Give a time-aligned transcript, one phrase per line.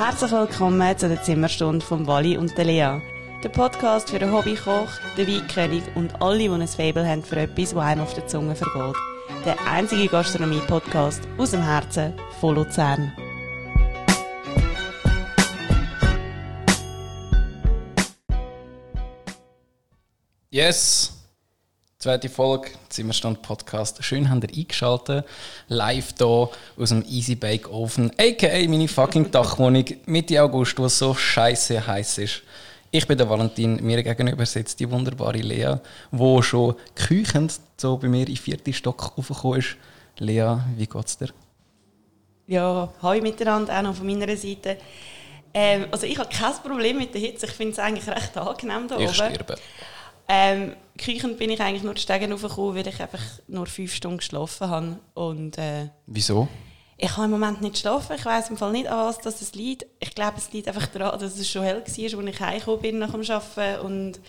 [0.00, 3.02] Herzlich willkommen zu der Zimmerstunde von Wally und der Lea.
[3.44, 4.88] Der Podcast für den Hobbykoch,
[5.18, 8.56] den Weinkönig und alle, die ein Faible haben für etwas, das einem auf der Zunge
[8.56, 8.96] vergeht.
[9.44, 13.12] Der einzige Gastronomie-Podcast aus dem Herzen von Luzern.
[20.48, 21.19] Yes!
[22.02, 24.02] Zweite Folge, Zimmerstand Podcast.
[24.02, 25.26] Schön habt ihr eingeschaltet.
[25.68, 30.98] Live hier aus dem Easy Bake Oven, aka meine fucking Dachwohnung Mitte August, wo es
[30.98, 32.42] so scheiße heiß ist.
[32.90, 35.74] Ich bin der Valentin, mir gegenüber sitzt die wunderbare Lea,
[36.10, 39.76] wo schon küchend so bei mir in vierten Stock raufgekommen ist.
[40.20, 41.28] Lea, wie geht's dir?
[42.46, 44.78] Ja, hallo miteinander, auch noch von meiner Seite.
[45.52, 48.88] Ähm, also ich habe kein Problem mit der Hitze, ich finde es eigentlich recht angenehm
[48.88, 49.12] da ich oben.
[49.12, 49.56] sterbe.
[50.32, 54.18] Ähm, küchend bin ich eigentlich nur die Stegen raufgekommen, weil ich einfach nur fünf Stunden
[54.18, 54.98] geschlafen habe.
[55.14, 56.48] Und äh, Wieso?
[57.02, 58.16] ich habe im Moment nicht geschlafen.
[58.16, 59.86] Ich weiß im Fall nicht, an was das es liegt.
[60.00, 62.98] Ich glaube, es liegt einfach daran, dass es schon hell war, als ich heimgekommen bin
[62.98, 63.86] nach dem Arbeiten.
[63.86, 64.20] Und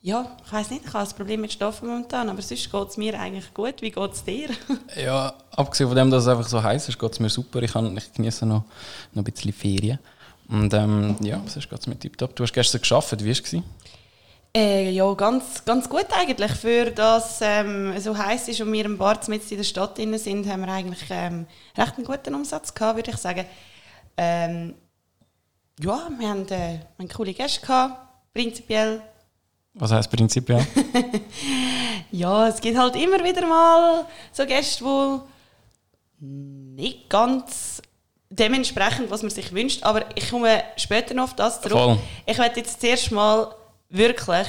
[0.00, 2.96] ja, ich weiß nicht, ich habe ein Problem mit Schlafen momentan, aber sonst geht es
[2.96, 3.82] mir eigentlich gut.
[3.82, 4.48] Wie geht es dir?
[4.96, 7.62] Ja, abgesehen von dem, dass es einfach so heiß ist, geht es mir super.
[7.62, 8.64] Ich, kann, ich genieße noch,
[9.12, 9.98] noch ein bisschen Ferien.
[10.48, 12.34] Und ähm, ja, sonst geht es mir tiptop.
[12.36, 13.62] Du hast gestern geschafft, wie war es?
[14.56, 16.52] Äh, ja, ganz, ganz gut eigentlich.
[16.52, 20.16] Für das ähm, so heiß ist und wir im Bar mit in der Stadt drin
[20.18, 23.44] sind, haben wir eigentlich ähm, recht einen guten Umsatz gehabt, würde ich sagen.
[24.16, 24.74] Ähm,
[25.80, 27.96] ja, wir haben, äh, wir haben coole Gäste gehabt,
[28.32, 29.02] prinzipiell.
[29.74, 30.64] Was heisst prinzipiell?
[32.14, 35.20] Ja, es gibt halt immer wieder mal so Gäste,
[36.20, 37.82] die nicht ganz
[38.30, 39.82] dementsprechend, was man sich wünscht.
[39.82, 41.72] Aber ich komme später noch auf das zurück.
[41.72, 41.98] Voll.
[42.24, 43.52] Ich werde jetzt zuerst mal
[43.96, 44.46] wirklich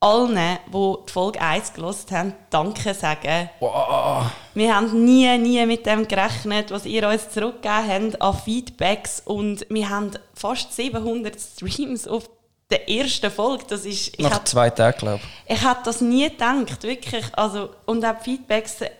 [0.00, 3.48] allen, die die Folge 1 gelost haben, Danke sagen.
[3.60, 4.24] wow.
[4.54, 9.22] Wir haben nie, nie mit dem gerechnet, was ihr uns zurückgegeben habt an Feedbacks.
[9.24, 12.28] Und wir haben fast 700 Streams auf
[12.68, 13.64] der ersten Folge.
[13.68, 15.54] Das ist, ich Nach hab- zwei Tagen, glaube ich.
[15.56, 17.24] ich hätte das nie gedacht, wirklich.
[17.34, 18.90] Also, und auch Feedbacks äh,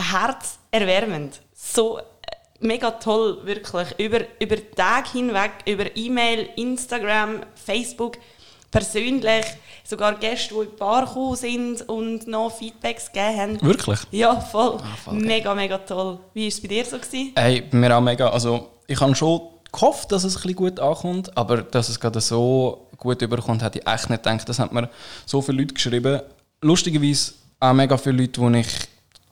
[0.00, 1.40] herzerwärmend.
[1.54, 2.02] So äh,
[2.60, 3.88] mega toll, wirklich.
[3.98, 8.16] Über, über Tage hinweg, über E-Mail, Instagram, Facebook,
[8.72, 9.44] persönlich.
[9.84, 13.62] Sogar Gäste, die in die Bar gekommen sind und noch Feedbacks gegeben haben.
[13.62, 14.00] Wirklich?
[14.10, 14.78] Ja, voll.
[15.04, 15.24] voll geil.
[15.24, 16.18] mega, mega toll.
[16.34, 16.98] Wie war es bei dir so?
[16.98, 17.32] Gewesen?
[17.36, 18.28] Hey, bei mir auch mega.
[18.30, 22.20] Also, ich habe schon gehofft, dass es ein bisschen gut ankommt, aber dass es gerade
[22.20, 24.48] so gut überkommt, hätte ich echt nicht gedacht.
[24.48, 24.88] Das hat mir
[25.26, 26.20] so viele Leute geschrieben.
[26.60, 28.68] Lustigerweise auch mega viele Leute, die ich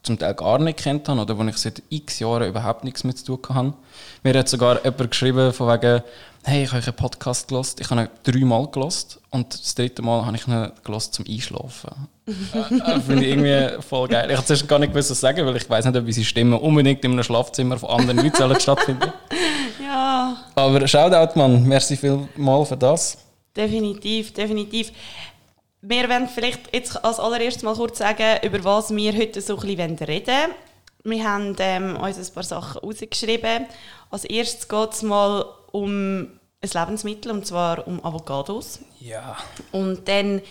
[0.03, 3.19] zum Teil gar nicht kennt habe oder wo ich seit x Jahren überhaupt nichts mit
[3.19, 3.75] zu tun habe.
[4.23, 6.03] Mir hat sogar jemand geschrieben von wegen,
[6.45, 7.81] hey, ich habe einen Podcast gelost.
[7.81, 11.91] Ich habe ihn dreimal gelost und das dritte Mal habe ich ihn gelost zum Einschlafen.
[12.31, 14.31] Äh, Finde ich irgendwie voll geil.
[14.31, 16.59] Ich habe zuerst gar nicht gewusst, was sagen, weil ich weiß nicht, ob unsere Stimmen
[16.61, 19.13] unbedingt in einem Schlafzimmer von anderen Leuten stattfinden.
[19.83, 21.65] Ja, Aber Shoutout, Mann.
[21.65, 23.19] Merci vielmal für das.
[23.57, 24.93] Definitiv, definitiv.
[25.83, 29.67] Wir werden vielleicht jetzt als allererstes mal kurz sagen, über was wir heute so ein
[29.67, 30.55] bisschen reden wollen.
[31.05, 33.67] Wir haben ähm, uns ein paar Sachen rausgeschrieben.
[34.11, 36.29] Als erstes geht es mal um
[36.63, 38.81] ein Lebensmittel, und zwar um Avocados.
[39.01, 39.39] Ja.
[39.73, 40.43] Und dann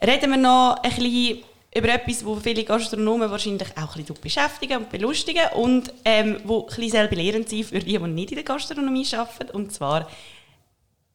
[0.00, 1.42] reden wir noch ein bisschen
[1.74, 6.60] über etwas, wo viele Gastronomen wahrscheinlich auch ein bisschen beschäftigen und belustigen und ähm, wo
[6.60, 9.50] ein bisschen sehr belehrend sind für die, die nicht in der Gastronomie arbeiten.
[9.50, 10.08] Und zwar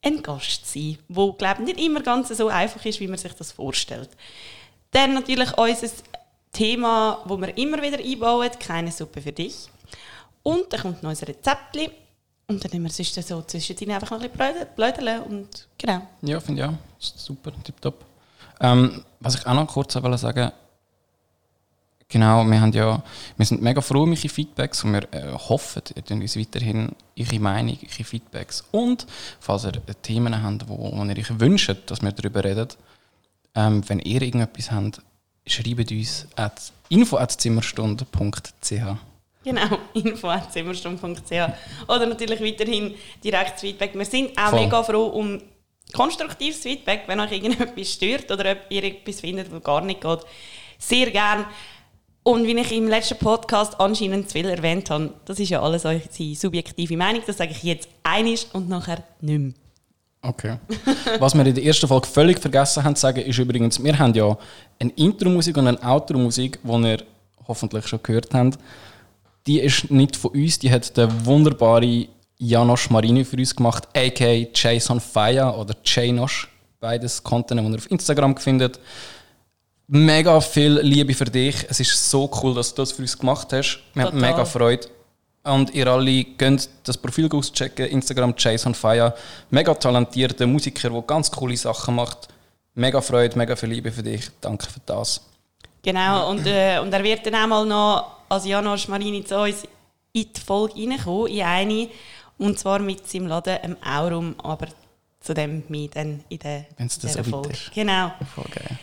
[0.02, 3.34] ein Gast sein, wo glaube ich nicht immer ganz so einfach ist, wie man sich
[3.34, 4.10] das vorstellt.
[4.92, 5.90] Dann natürlich unser
[6.52, 9.68] Thema, wo wir immer wieder einbauen, keine Suppe für dich.
[10.44, 11.92] Und dann kommt noch unser Rezeptchen.
[12.50, 16.08] Und dann nehmen wir sonst so zwischendrin einfach noch ein bisschen blödeln und genau.
[16.22, 16.74] Ja, finde ich auch.
[16.98, 18.06] Super, tipptopp.
[18.62, 20.52] Ähm, was ich auch noch kurz wollte sagen
[22.10, 23.04] Genau, wir, haben ja,
[23.36, 26.96] wir sind mega froh um eure Feedbacks und wir äh, hoffen, ihr tun uns weiterhin
[27.20, 29.06] eure Meinung, eure Feedbacks und
[29.42, 32.70] falls ihr äh, Themen habt, wo, wo ihr euch wünscht, dass wir darüber reden,
[33.56, 35.02] ähm, wenn ihr irgendetwas habt,
[35.46, 38.72] schreibt uns at info.zimmerstunde.ch
[39.44, 41.32] Genau, info.zimmerstunde.ch
[41.88, 43.94] Oder natürlich weiterhin direktes Feedback.
[43.96, 44.62] Wir sind auch Voll.
[44.62, 45.42] mega froh um
[45.94, 50.20] konstruktives Feedback, wenn euch irgendetwas stört oder ob ihr etwas findet, was gar nicht geht.
[50.78, 51.46] Sehr gern.
[52.28, 55.86] Und wie ich im letzten Podcast anscheinend zu viel erwähnt habe, das ist ja alles
[55.86, 59.54] eure subjektive Meinung, das sage ich jetzt einig und nachher nicht mehr.
[60.22, 60.58] Okay.
[61.20, 64.14] Was wir in der ersten Folge völlig vergessen haben zu sagen, ist übrigens, wir haben
[64.14, 64.38] ja
[64.78, 66.98] eine Intro-Musik und eine Outro-Musik, die ihr
[67.48, 68.60] hoffentlich schon gehört habt.
[69.48, 72.10] Die ist nicht von uns, die hat der wunderbare
[72.40, 74.48] Janosch Marini für uns gemacht, a.k.a.
[74.54, 76.50] Jason Fire oder Janosch.
[76.82, 78.82] Beides Content, die ihr auf Instagram findet.
[79.90, 81.66] Mega viel Liebe für dich.
[81.70, 83.80] Es ist so cool, dass du das für uns gemacht hast.
[83.94, 84.88] Wir haben mega Freude.
[85.44, 89.14] Und ihr alle könnt das Profil auschecken, Instagram Chase on Fire.
[89.50, 92.28] Mega talentierter Musiker, der ganz coole Sachen macht.
[92.74, 94.30] Mega Freude, mega viel Liebe für dich.
[94.42, 95.22] Danke für das.
[95.82, 99.64] Genau, und, äh, und er wird dann auch mal noch als Janosch Marini zu uns
[100.12, 101.90] in die Folge reinkommen, in eine.
[102.38, 104.68] Und zwar mit seinem Laden im Aurum, aber
[105.22, 107.58] zu dem mehr dann in der, so weit Folge.
[107.74, 108.12] Genau.
[108.36, 108.78] Voll geil.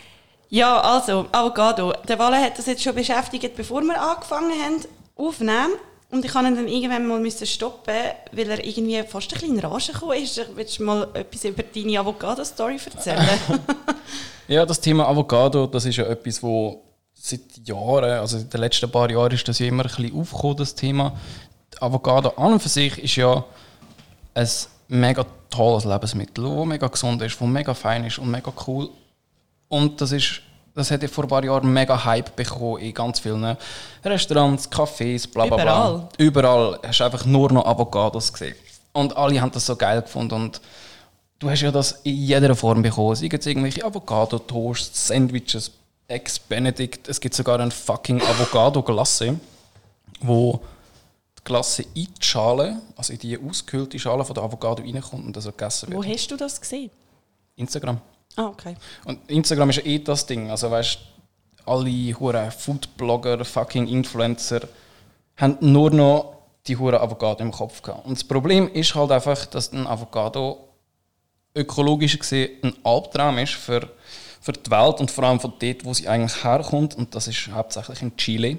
[0.55, 1.91] Ja, also, Avocado.
[2.07, 4.85] Der Walle hat das jetzt schon beschäftigt, bevor wir angefangen haben
[5.17, 5.73] aufnehmen.
[6.11, 7.93] Und ich habe ihn dann irgendwann mal müssen stoppen,
[8.31, 10.39] weil er irgendwie fast ein bisschen in Rage gekommen ist.
[10.55, 13.27] Willst du mal etwas über deine Avocado-Story erzählen?
[14.47, 18.89] Ja, das Thema Avocado, das ist ja etwas, wo seit Jahren, also in den letzten
[18.89, 21.17] paar Jahren ist das ja immer ein bisschen aufgekommen, das Thema.
[21.73, 23.43] Die Avocado an und für sich ist ja
[24.35, 24.49] ein
[24.87, 28.89] mega tolles Lebensmittel, das mega gesund ist, das mega fein ist und mega cool.
[29.67, 30.41] Und das ist
[30.75, 33.57] das hat ja vor ein paar Jahren mega Hype bekommen in ganz vielen
[34.03, 35.63] Restaurants, Cafés, bla bla bla.
[35.63, 36.07] Überall.
[36.17, 38.55] Überall hast du einfach nur noch Avocados gesehen.
[38.91, 40.35] Und alle haben das so geil gefunden.
[40.35, 40.61] Und
[41.39, 43.15] du hast ja das in jeder Form bekommen.
[43.15, 45.71] Sei jetzt irgendwelche Avocado-Toasts, Sandwiches,
[46.07, 47.07] Eggs Benedict.
[47.07, 49.39] Es gibt sogar eine fucking Avocado-Glasse,
[50.19, 50.61] wo
[51.39, 55.35] die Glasse in die Schale, also in die ausgekühlte Schale von der Avocado reinkommt und
[55.35, 55.97] das so gegessen wird.
[55.97, 56.91] Wo hast du das gesehen?
[57.55, 58.01] Instagram.
[58.35, 58.75] Ah, okay.
[59.05, 60.49] Und Instagram ist eh das Ding.
[60.49, 60.99] Also weißt
[61.65, 64.61] alle hure Foodblogger, fucking Influencer
[65.37, 66.35] haben nur noch
[66.67, 68.05] die hure Avocado im Kopf gehabt.
[68.05, 70.69] Und das Problem ist halt einfach, dass ein Avocado
[71.55, 73.89] ökologisch gesehen ein Albtraum ist für,
[74.41, 76.95] für die Welt und vor allem von dort, wo sie eigentlich herkommt.
[76.95, 78.57] Und das ist hauptsächlich in Chile.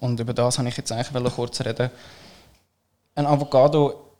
[0.00, 1.90] Und über das habe ich jetzt eigentlich kurz reden.
[3.14, 4.12] Ein Avocado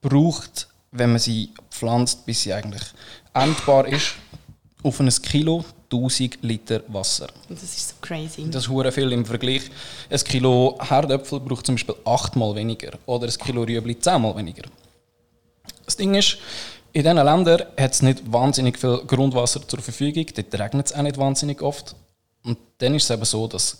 [0.00, 2.82] braucht, wenn man sie pflanzt, bis sie eigentlich
[3.34, 4.14] endbar ist,
[4.82, 7.28] auf ein Kilo 1000 Liter Wasser.
[7.48, 8.48] Das ist so crazy.
[8.50, 9.62] Das ist hure viel im Vergleich.
[10.10, 14.62] Ein Kilo Herdöpfel braucht zum Beispiel achtmal weniger oder ein Kilo Rüebli zehnmal weniger.
[15.84, 16.38] Das Ding ist,
[16.92, 21.02] in diesen Ländern hat es nicht wahnsinnig viel Grundwasser zur Verfügung, dort regnet es auch
[21.02, 21.96] nicht wahnsinnig oft.
[22.44, 23.78] Und dann ist es eben so, dass,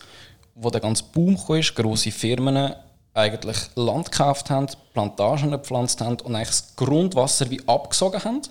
[0.55, 2.75] wo der ganze Boom kam, ist, grosse Firmen
[3.13, 8.43] eigentlich Land gekauft haben, Plantagen gepflanzt haben und eigentlich das Grundwasser wie abgesogen haben.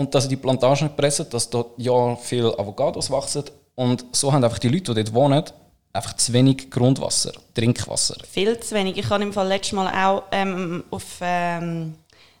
[0.00, 3.44] Und dass sie die Plantagen pressen, dass dort ja viel Avocados wachsen.
[3.74, 5.44] Und so haben einfach die Leute, die dort wohnen,
[5.92, 8.16] einfach zu wenig Grundwasser, Trinkwasser.
[8.26, 8.96] Viel zu wenig.
[8.96, 11.96] Ich habe im Fall letztes Mal auch ähm, auf ähm,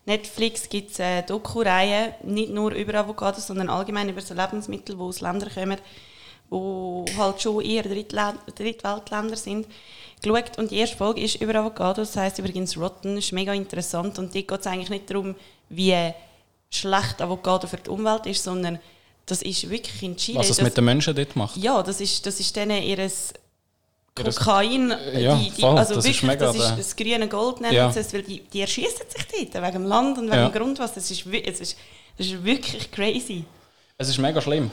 [0.06, 5.02] Netflix gibt es eine Doku-Reihe, nicht nur über Avocados, sondern allgemein über so Lebensmittel, die
[5.02, 5.78] aus Ländern kommen,
[6.48, 9.66] wo halt schon eher Drittla- Drittweltländer sind,
[10.22, 10.56] geschaut.
[10.56, 14.18] Und die erste Folge ist über Avocados, das heisst übrigens Rotten, ist mega interessant.
[14.18, 15.34] Und dort geht es eigentlich nicht darum,
[15.68, 16.14] wie
[16.70, 18.78] schlecht Avocado für die Umwelt ist, sondern
[19.26, 20.38] das ist wirklich in Chile.
[20.38, 21.56] Was es das, mit den Menschen dort macht.
[21.56, 23.32] ja, das ist, das ist denen ihres
[24.14, 27.74] Kokain, Ja, die, die, also das ist wirklich, mega das ist das grüne Gold nennen
[27.74, 27.90] Ja.
[27.94, 30.48] es, weil die, die erschießen sich dort, wegen dem Land und wegen Ja.
[30.48, 30.94] dem Grundwasser.
[30.96, 31.76] Das ist, es ist,
[32.18, 33.44] das ist wirklich crazy.
[33.96, 34.70] Es ist mega schlimm.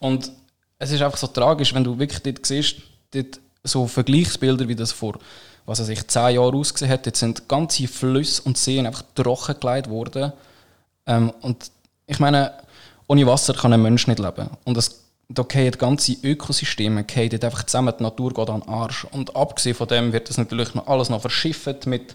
[0.00, 0.32] Und
[0.78, 2.76] es ist einfach so tragisch, wenn du wirklich dort siehst,
[3.12, 5.18] dort so Vergleichsbilder, wie das vor
[5.64, 7.06] was weiß ich, zehn Jahren ausgesehen hat.
[7.06, 10.32] Jetzt sind ganze Flüsse und Seen einfach trockengelegt worden.
[11.06, 11.70] Ähm, und
[12.06, 12.52] ich meine,
[13.06, 14.50] ohne Wasser kann ein Mensch nicht leben.
[14.64, 17.04] Und es, da fallen ganze Ökosysteme
[17.44, 19.04] einfach zusammen, die Natur geht an den Arsch.
[19.10, 22.14] Und abgesehen von dem wird das natürlich noch alles noch verschifft mit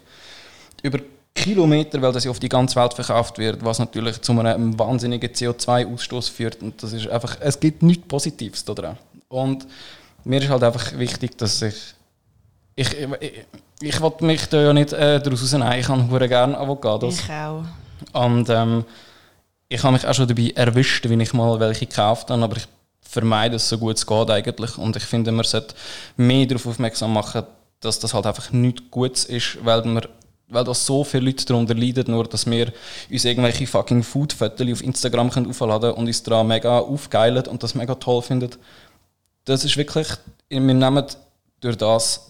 [0.82, 0.98] über
[1.34, 5.30] Kilometer, weil das ja auf die ganze Welt verkauft wird, was natürlich zu einem wahnsinnigen
[5.30, 6.62] CO2-Ausstoß führt.
[6.62, 8.96] Und das ist einfach, es gibt nichts Positives daran.
[9.28, 9.66] Und
[10.24, 11.94] mir ist halt einfach wichtig, dass ich
[12.74, 13.44] ich, ich,
[13.80, 15.72] ich, will mich da ja nicht äh, daraus rausnehmen.
[15.80, 17.18] Ich habe gerne Avocados.
[17.18, 17.64] Ich auch.
[18.12, 18.84] Und ähm,
[19.68, 22.66] ich habe mich auch schon dabei erwischt, wie ich mal welche gekauft habe, aber ich
[23.02, 24.78] vermeide es so gut es geht eigentlich.
[24.78, 25.74] Und ich finde, man sollte
[26.16, 27.44] mehr darauf aufmerksam machen,
[27.80, 30.08] dass das halt einfach nichts Gutes ist, weil wir
[30.50, 32.72] weil da so viele Leute darunter leiden, nur dass wir
[33.10, 37.74] uns irgendwelche fucking Food-Fotos auf Instagram können aufladen und uns daran mega aufgeilen und das
[37.74, 38.52] mega toll finden.
[39.44, 40.08] Das ist wirklich,
[40.48, 41.04] wir nehmen
[41.60, 42.28] durch das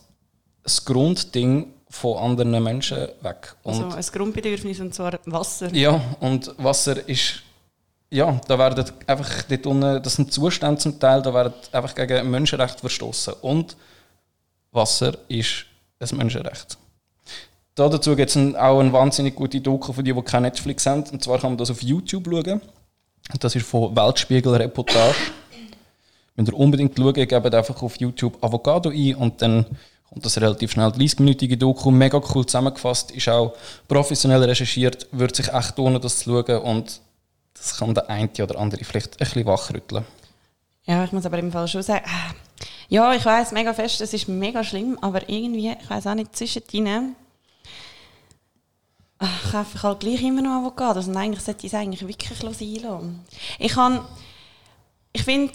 [0.68, 3.54] das Grundding von anderen Menschen weg.
[3.62, 5.72] Und Also ein Grundbedürfnis und zwar Wasser.
[5.74, 7.42] ja, und Wasser ist.
[8.10, 12.30] Ja, da werden einfach dort unten, das sind Zustände zum Teil, da werden einfach gegen
[12.30, 13.34] Menschenrechte verstoßen.
[13.42, 13.76] Und
[14.72, 15.66] Wasser ist
[16.00, 16.78] ein Menschenrecht.
[17.74, 21.04] Da dazu gibt es auch eine wahnsinnig gute Doku für die, die kein Netflix haben.
[21.12, 22.60] Und zwar kann man das auf YouTube schauen.
[23.40, 25.14] Das ist von Weltspiegel Reportage.
[26.34, 29.66] Wenn ihr unbedingt schauen, gebt einfach auf YouTube Avocado ein und dann
[30.08, 30.88] kommt das relativ schnell.
[30.88, 33.54] 30-minütige Doku, mega cool zusammengefasst, ist auch
[33.86, 37.00] professionell recherchiert, würde sich echt lohnen, das zu schauen und
[37.54, 40.04] das kann der eine oder andere vielleicht ein bisschen wachrütteln.
[40.84, 44.14] Ja, ich muss aber im Fall schon sagen, äh, Ja, ich weiß mega fest, es
[44.14, 47.14] ist mega schlimm, aber irgendwie, ich weiß auch nicht, zwischendrin
[49.18, 52.38] ach, kaufe ich halt gleich immer noch Avocados und eigentlich sollte ich es eigentlich wirklich
[52.38, 53.20] sein lassen.
[53.58, 54.00] Ich kann,
[55.12, 55.52] ich finde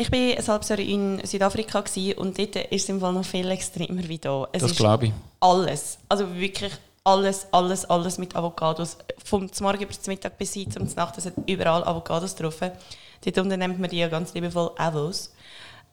[0.00, 1.80] ich war ein halbes Jahr in Südafrika
[2.16, 4.48] und dort ist es im Fall noch viel extremer wie hier.
[4.52, 5.12] Es das glaube ich.
[5.40, 8.96] Alles, also wirklich alles, alles, alles mit Avocados.
[9.24, 12.60] Vom Morgen bis zum Mittag bis zum Nacht, es hat überall Avocados drauf.
[12.60, 15.32] Dort unten nennt man die ja ganz liebevoll Avos.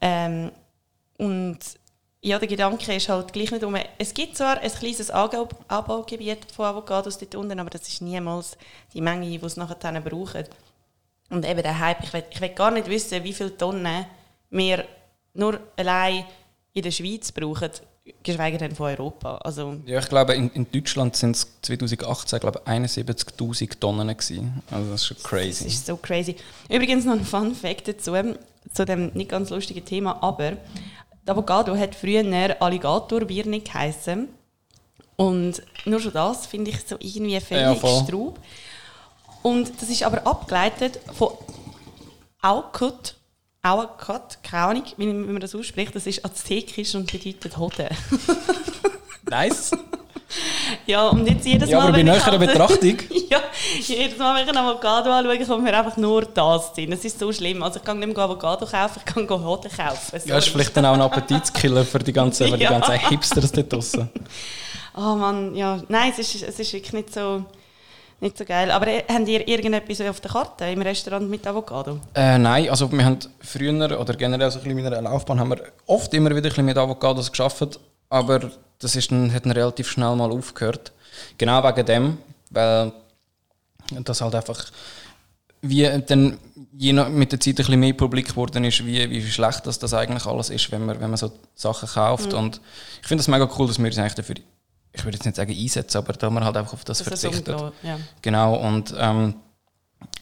[0.02, 0.52] Ähm,
[1.18, 1.58] und
[2.22, 3.76] ja, der Gedanke ist halt gleich nicht um.
[3.98, 8.56] Es gibt zwar ein kleines Anbaugebiet von Avocados dort unten, aber das ist niemals
[8.94, 10.46] die Menge, die es nachher dann brauchen.
[11.30, 14.06] Und eben der Hype, ich will, ich will gar nicht wissen, wie viele Tonnen
[14.50, 14.86] wir
[15.34, 16.26] nur allein
[16.74, 17.72] in der Schweiz brauchen,
[18.22, 19.38] geschweige denn von Europa.
[19.38, 24.62] Also ja, ich glaube, in, in Deutschland sind es 2018 glaube 71'000 Tonnen gewesen.
[24.70, 25.64] Also das ist schon crazy.
[25.64, 26.36] Das ist so crazy.
[26.70, 28.14] Übrigens noch ein Fun Fact dazu,
[28.74, 30.58] zu dem nicht ganz lustigen Thema, aber
[31.26, 32.24] der Avocado hat früher
[32.62, 34.28] Alligatorbirne geheißen.
[35.16, 38.40] Und nur schon das finde ich so irgendwie völlig ja, straub.
[39.46, 41.30] Und das ist aber abgeleitet von
[42.42, 43.14] Aukut,
[43.62, 47.90] Auerkat, keine Ahnung, wie man das ausspricht, das ist aztekisch und bedeutet Hoden.
[49.30, 49.72] nice.
[50.88, 52.98] Ja, und jetzt jedes ja, Mal, aber bei näherer Betrachtung...
[53.30, 53.40] ja,
[53.80, 56.92] jedes Mal, wenn ich ein Avocado anschaue, kommt mir einfach nur das drin.
[56.92, 57.64] Es ist so schlimm.
[57.64, 60.20] Also ich kann nicht mehr Avocado kaufen, ich kann Hoden kaufen.
[60.20, 60.30] Sorry.
[60.30, 62.58] Ja, ist vielleicht dann auch ein Appetitskiller für die ganzen, ja.
[62.58, 64.10] die ganzen Hipsters dort draussen.
[64.96, 65.82] Oh Mann, ja.
[65.88, 67.46] Nein, es ist, es ist wirklich nicht so
[68.22, 68.72] nicht so geil.
[68.72, 72.00] Aber habt ihr irgendetwas auf der Karte im Restaurant mit Avocado?
[72.14, 75.50] Äh, nein, also wir haben früher oder generell so ein bisschen in meiner Laufbahn haben
[75.50, 77.80] wir oft immer wieder ein bisschen mit Avocados geschafft,
[78.10, 80.92] aber das ist dann, hat dann relativ schnell mal aufgehört.
[81.38, 82.18] Genau wegen dem,
[82.50, 82.92] weil
[84.04, 84.66] das halt einfach
[85.62, 86.38] wie dann
[86.78, 89.80] je nach, mit der Zeit ein bisschen mehr Publik geworden ist, wie, wie schlecht das,
[89.80, 92.32] das eigentlich alles ist, wenn man, wenn man so Sachen kauft.
[92.32, 92.38] Mhm.
[92.38, 92.62] Und
[93.02, 94.36] ich finde es mega cool, dass wir uns eigentlich dafür
[94.96, 97.58] ich würde jetzt nicht sagen einsetzen, aber da man halt einfach auf das, das verzichtet.
[97.84, 98.00] Ja.
[98.22, 99.36] Genau, und ähm,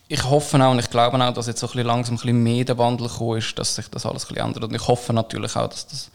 [0.08, 2.44] ich hoffe auch und ich glaube auch, dass jetzt so ein bisschen langsam ein bisschen
[2.44, 4.64] mehr der Wandel gekommen ist, dass sich das alles ein bisschen ändert.
[4.64, 6.12] Und ich hoffe natürlich auch, dass das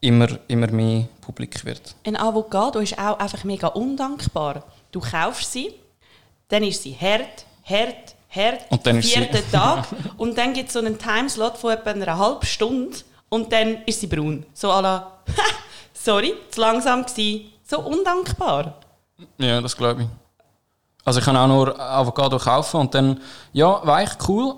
[0.00, 1.94] immer, immer mehr publik wird.
[2.04, 4.64] Ein Avocado ist auch einfach mega undankbar.
[4.90, 5.72] Du kaufst sie,
[6.48, 10.80] dann ist sie hart, hart, hart, und dann vierten Tag und dann gibt es so
[10.80, 12.96] einen Timeslot von etwa einer halben Stunde
[13.28, 14.44] und dann ist sie braun.
[14.54, 15.20] So à la,
[15.94, 18.74] sorry, zu langsam gewesen, so undankbar.
[19.38, 20.08] Ja, das glaube ich.
[21.04, 23.20] Also ich kann auch nur Avocado kaufen und dann,
[23.52, 24.56] ja, weich, cool.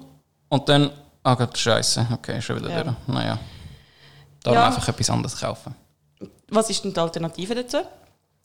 [0.49, 0.90] Und dann,
[1.23, 2.83] ah Gott, scheiße, okay, schon wieder ja.
[2.83, 2.97] durch.
[3.07, 3.38] Naja.
[4.42, 4.66] Darum ja.
[4.66, 5.75] einfach etwas anderes kaufen.
[6.49, 7.78] Was ist denn die Alternative dazu?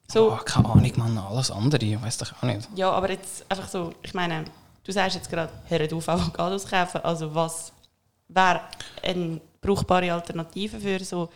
[0.10, 0.32] So.
[0.32, 2.70] Oh, keine Ahnung, Mann, alles andere, ich weiß doch auch nicht.
[2.76, 4.46] Ja, aber jetzt einfach so, ich meine,
[4.84, 7.02] du sagst jetzt gerade, hört auf, Avocados kaufen.
[7.04, 7.74] Also was
[8.28, 8.62] wäre
[9.04, 11.30] eine brauchbare Alternative für so,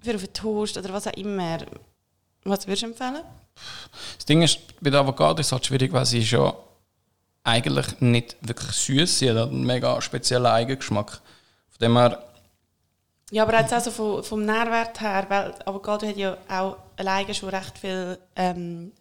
[0.00, 1.58] für einen Toast oder was auch immer?
[2.44, 3.22] Was würdest du empfehlen?
[4.16, 6.52] Das Ding ist, bei der Avocado ist es halt schwierig, weil sie schon
[7.42, 11.20] eigentlich nicht wirklich süß Sie hat einen mega speziellen Eigengeschmack.
[11.70, 12.22] Von dem her...
[13.30, 17.48] Ja, aber jetzt also vom, vom Nährwert her, weil Avocado hat ja auch alleine schon
[17.48, 18.92] recht viel ähm,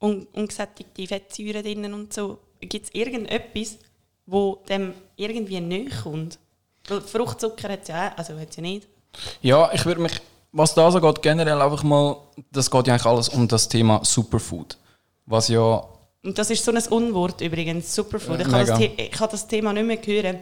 [0.00, 2.38] un ungesättigte Fettsäuren drin und so.
[2.60, 3.78] Gibt es irgendetwas,
[4.26, 6.38] wo dem irgendwie näher kommt?
[6.88, 8.88] Weil Fruchtzucker hat es ja, also ja nicht.
[9.40, 10.20] Ja, ich würde mich
[10.54, 12.16] was da so geht, generell einfach mal,
[12.52, 14.78] das geht ja eigentlich alles um das Thema Superfood.
[15.26, 15.84] Was ja.
[16.22, 18.40] Und das ist so ein Unwort übrigens, Superfood.
[18.40, 20.38] Ich kann, das, ich kann das Thema nicht mehr hören.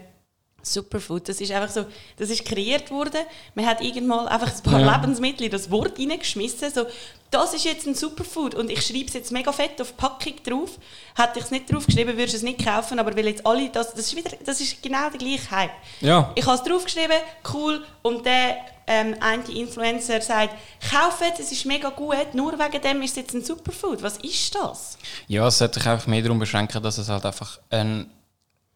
[0.62, 1.84] Superfood, das ist einfach so,
[2.16, 3.20] das ist kreiert worden.
[3.54, 4.96] Man hat irgendwann einfach ein paar ja.
[4.96, 6.72] Lebensmittel in das Wort reingeschmissen.
[6.72, 6.86] So,
[7.30, 10.34] das ist jetzt ein Superfood und ich schreibe es jetzt mega fett auf die Packung
[10.44, 10.78] drauf.
[11.16, 13.70] Hätte ich es nicht drauf geschrieben, würde ich es nicht kaufen, aber weil jetzt alle,
[13.70, 15.70] das, das, ist, wieder, das ist genau der gleiche Hype.
[16.00, 16.30] Ja.
[16.34, 17.16] Ich habe es draufgeschrieben,
[17.52, 20.54] cool, und der ähm, eine Influencer sagt,
[20.90, 24.02] kauft es ist mega gut, nur wegen dem ist es jetzt ein Superfood.
[24.02, 24.98] Was ist das?
[25.28, 28.10] Ja, es sollte sich einfach mehr darum beschränken, dass es halt einfach ein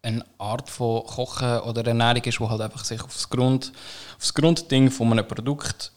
[0.02, 3.72] eine Art von Kochen oder Ernährung ist, die halt einfach sich aufs, Grund,
[4.18, 5.92] aufs Grundding von einem Produkt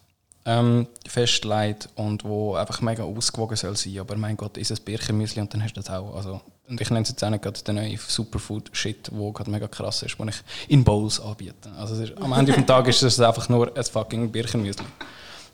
[0.45, 3.99] ähm, festlegt und wo einfach mega ausgewogen soll sein.
[3.99, 6.15] Aber mein Gott, ist es Birchenmüsli und dann hast du das auch.
[6.15, 9.67] Also, und ich nenne es jetzt auch nicht gerade den neuen Superfood-Shit, der gerade mega
[9.67, 11.71] krass ist, den ich in Bowls anbiete.
[11.77, 14.85] Also ist, am Ende des Tages ist es einfach nur ein fucking Birchenmüsli.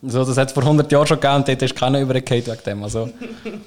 [0.02, 2.64] So, das hat es vor 100 Jahren schon gegeben und dort ist keiner übergekehrt wegen
[2.66, 2.84] dem.
[2.84, 3.10] Also,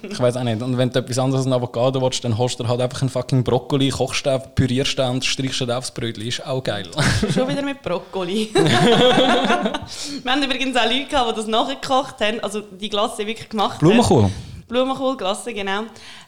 [0.02, 0.62] ich weiß auch nicht.
[0.62, 3.10] Und wenn du etwas anderes als ein Avocado willst, dann hast du halt einfach einen
[3.10, 6.26] fucking Brokkoli, kochst den, pürierst den und strichst den aufs Brötchen.
[6.26, 6.86] Ist auch geil.
[7.34, 8.50] Schon wieder mit Brokkoli.
[8.54, 13.80] Wir haben übrigens auch Leute gehabt, die das nachgekocht haben, also die Glasse wirklich gemacht
[13.80, 14.24] Blumenkohl.
[14.24, 14.34] haben.
[14.68, 15.16] Blumenkohl.
[15.16, 15.82] Glasse, genau.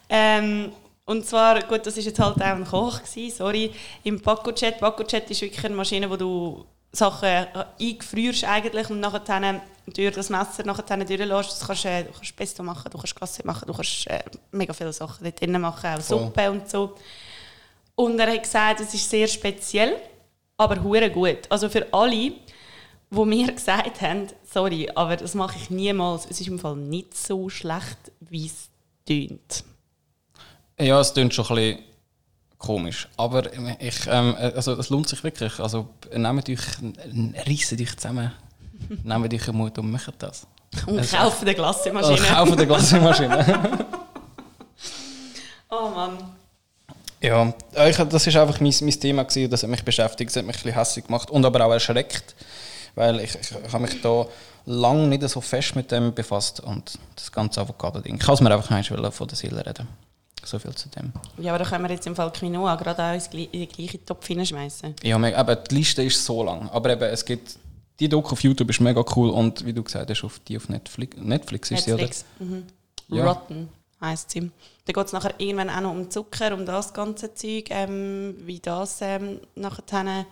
[0.08, 0.72] Ähm,
[1.04, 3.72] und zwar, gut, das war jetzt halt auch ein Koch, gewesen, sorry,
[4.04, 4.78] im Paco-Chat.
[4.78, 7.46] Paco-Chat ist wirklich eine Maschine, wo du Sachen äh,
[7.80, 11.52] eingefrierst eigentlich und nachher dann durch das Messer nachher dann durchlässt.
[11.52, 14.72] Das kannst, äh, du kannst Pesto machen, du kannst Glasse machen, du kannst äh, mega
[14.72, 16.00] viele Sachen dort drin machen, auch.
[16.00, 16.96] Suppe und so.
[17.94, 19.96] Und er hat gesagt, es ist sehr speziell,
[20.56, 21.40] aber hure gut.
[21.48, 22.32] Also für alle,
[23.10, 27.16] die mir gesagt haben, sorry, aber das mache ich niemals, es ist im Fall nicht
[27.16, 28.68] so schlecht, wie es
[29.06, 29.64] tönt.
[30.78, 31.89] Ja, es klingt schon ein bisschen
[32.60, 33.08] komisch.
[33.16, 33.42] Aber
[33.80, 35.58] ich, ähm, also, es lohnt sich wirklich.
[35.58, 36.60] Also, nehmt euch,
[37.46, 38.30] reissen euch zusammen,
[39.02, 40.46] nehmt euch Mut und macht das.
[40.86, 42.28] Und Es- kaufen eine Also, Glassemaschine.
[42.28, 43.86] kauft eine Glasmaschine.
[45.72, 46.18] Oh Mann.
[47.22, 47.52] ja,
[47.88, 50.56] ich, das war einfach mein, mein Thema, gewesen, das hat mich beschäftigt, das hat mich
[50.56, 52.34] ein bisschen hässlich gemacht und aber auch erschreckt.
[52.96, 54.26] Weil ich, ich, ich habe mich da
[54.66, 58.16] lange nicht so fest mit dem befasst und das ganze Avocado-Ding.
[58.16, 59.86] Ich kann es mir einfach nicht von der Seele reden.
[60.44, 61.12] So viel zu dem.
[61.38, 64.26] Ja, aber da können wir jetzt im Fall Quinoa gerade auch in den gleichen Topf
[64.26, 64.96] hineinschmeißen.
[65.02, 66.68] Ja, eben, die Liste ist so lang.
[66.70, 67.58] Aber eben, es gibt.
[67.98, 70.70] Die Doku auf YouTube ist mega cool und wie du gesagt hast, auf die auf
[70.70, 71.18] Netflix.
[71.18, 72.24] Netflix ist Netflix.
[72.38, 72.64] Mhm.
[73.08, 73.24] sie, oder?
[73.24, 73.32] Ja.
[73.32, 73.68] Rotten
[74.00, 74.50] heisst sie.
[74.86, 78.58] Da geht es nachher irgendwann auch noch um Zucker, um das ganze Zeug, ähm, wie
[78.58, 80.26] das ähm, nachher dann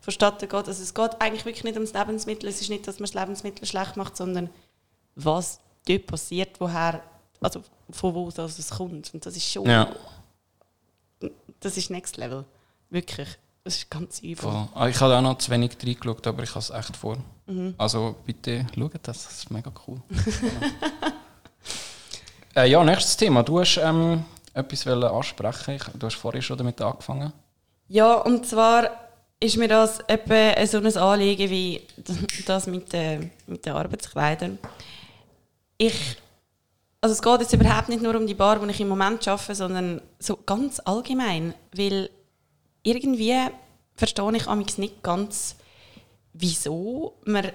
[0.00, 0.68] vonstatten geht.
[0.68, 2.48] Also es geht eigentlich wirklich nicht ums Lebensmittel.
[2.48, 4.50] Es ist nicht, dass man das Lebensmittel schlecht macht, sondern
[5.14, 7.02] was dort passiert, woher,
[7.44, 9.12] also von wo das es kommt.
[9.14, 9.88] Und das ist schon, Ja.
[11.60, 12.44] das ist Next Level.
[12.90, 13.28] Wirklich.
[13.62, 14.20] Das ist ganz.
[14.36, 14.68] Voll.
[14.74, 17.16] Ah, Ich habe auch noch zu wenig reingeschaut, aber ich habe es echt vor.
[17.46, 17.74] Mhm.
[17.78, 20.02] Also bitte schaut das, das ist mega cool.
[22.56, 23.42] äh, ja, nächstes Thema.
[23.42, 25.74] Du hast ähm, etwas wollen ansprechen.
[25.74, 27.32] Ich, du hast vorhin schon damit angefangen.
[27.88, 28.90] Ja, und zwar
[29.40, 31.82] ist mir das etwa so ein Anliegen wie
[32.46, 34.58] das mit den, mit den Arbeitskleidern.
[35.76, 36.16] Ich,
[37.04, 39.54] also es geht jetzt überhaupt nicht nur um die Bar, wo ich im Moment arbeite,
[39.54, 42.08] sondern so ganz allgemein, weil
[42.82, 43.36] irgendwie
[43.94, 45.54] verstehe ich amigs nicht ganz,
[46.32, 47.52] wieso man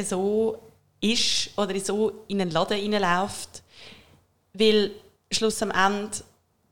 [0.00, 0.62] so
[1.00, 3.64] ist oder so in einen Laden reinläuft,
[4.52, 4.92] weil
[5.32, 6.16] Schluss am Ende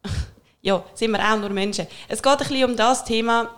[0.62, 1.88] ja, sind wir auch nur Menschen.
[2.06, 3.50] Es geht ein bisschen um das Thema,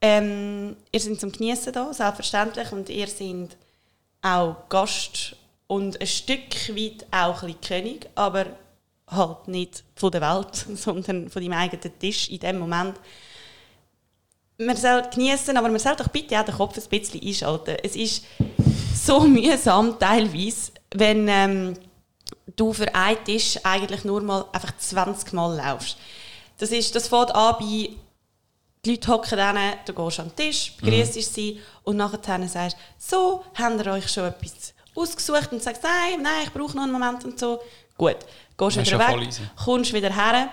[0.00, 3.56] ähm, ihr seid zum Genießen da, selbstverständlich, und ihr seid
[4.22, 5.36] auch Gast
[5.70, 8.46] und ein Stück weit auch ein König, aber
[9.06, 12.96] halt nicht von der Welt, sondern von deinem eigenen Tisch in dem Moment.
[14.58, 17.76] Man soll genießen, aber man soll doch bitte auch den Kopf ein bisschen einschalten.
[17.84, 18.24] Es ist
[18.96, 21.74] so mühsam teilweise, wenn ähm,
[22.56, 25.98] du für einen Tisch eigentlich nur mal einfach 20 Mal laufst.
[26.58, 27.90] Das, ist, das fängt an bei
[28.84, 33.44] die Leute hocken dann, du gehst an den Tisch, begrüßt sie und nachher sagst so,
[33.54, 37.24] habt ihr euch schon etwas ausgesucht und sagst, nein, nein, ich brauche noch einen Moment
[37.24, 37.60] und so.
[37.96, 38.16] Gut,
[38.56, 39.28] gehst wieder ja weg,
[39.62, 40.50] kommst wieder her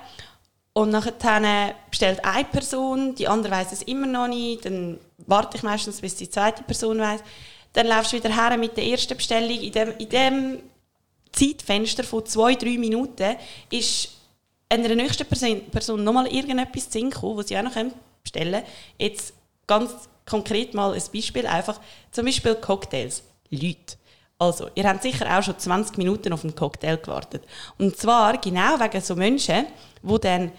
[0.73, 5.63] und nachher bestellt eine Person, die andere weiß es immer noch nicht, dann warte ich
[5.63, 7.21] meistens, bis die zweite Person weiß.
[7.73, 9.59] Dann laufst du wieder her mit der ersten Bestellung.
[9.59, 10.59] In dem, in dem
[11.31, 13.35] Zeitfenster von zwei, drei Minuten
[13.71, 14.09] ist
[14.69, 17.73] einer nächsten Person, Person nochmal irgendetwas zu Sinn gekommen, was sie auch noch
[18.21, 18.65] bestellen können.
[18.99, 19.33] Jetzt
[19.65, 19.91] ganz
[20.25, 21.79] konkret mal ein Beispiel, einfach
[22.11, 23.23] zum Beispiel Cocktails.
[23.49, 23.95] Leute.
[24.39, 27.43] Also, ihr habt sicher auch schon 20 Minuten auf einen Cocktail gewartet.
[27.79, 29.65] Und zwar genau wegen so Menschen,
[30.03, 30.51] die dann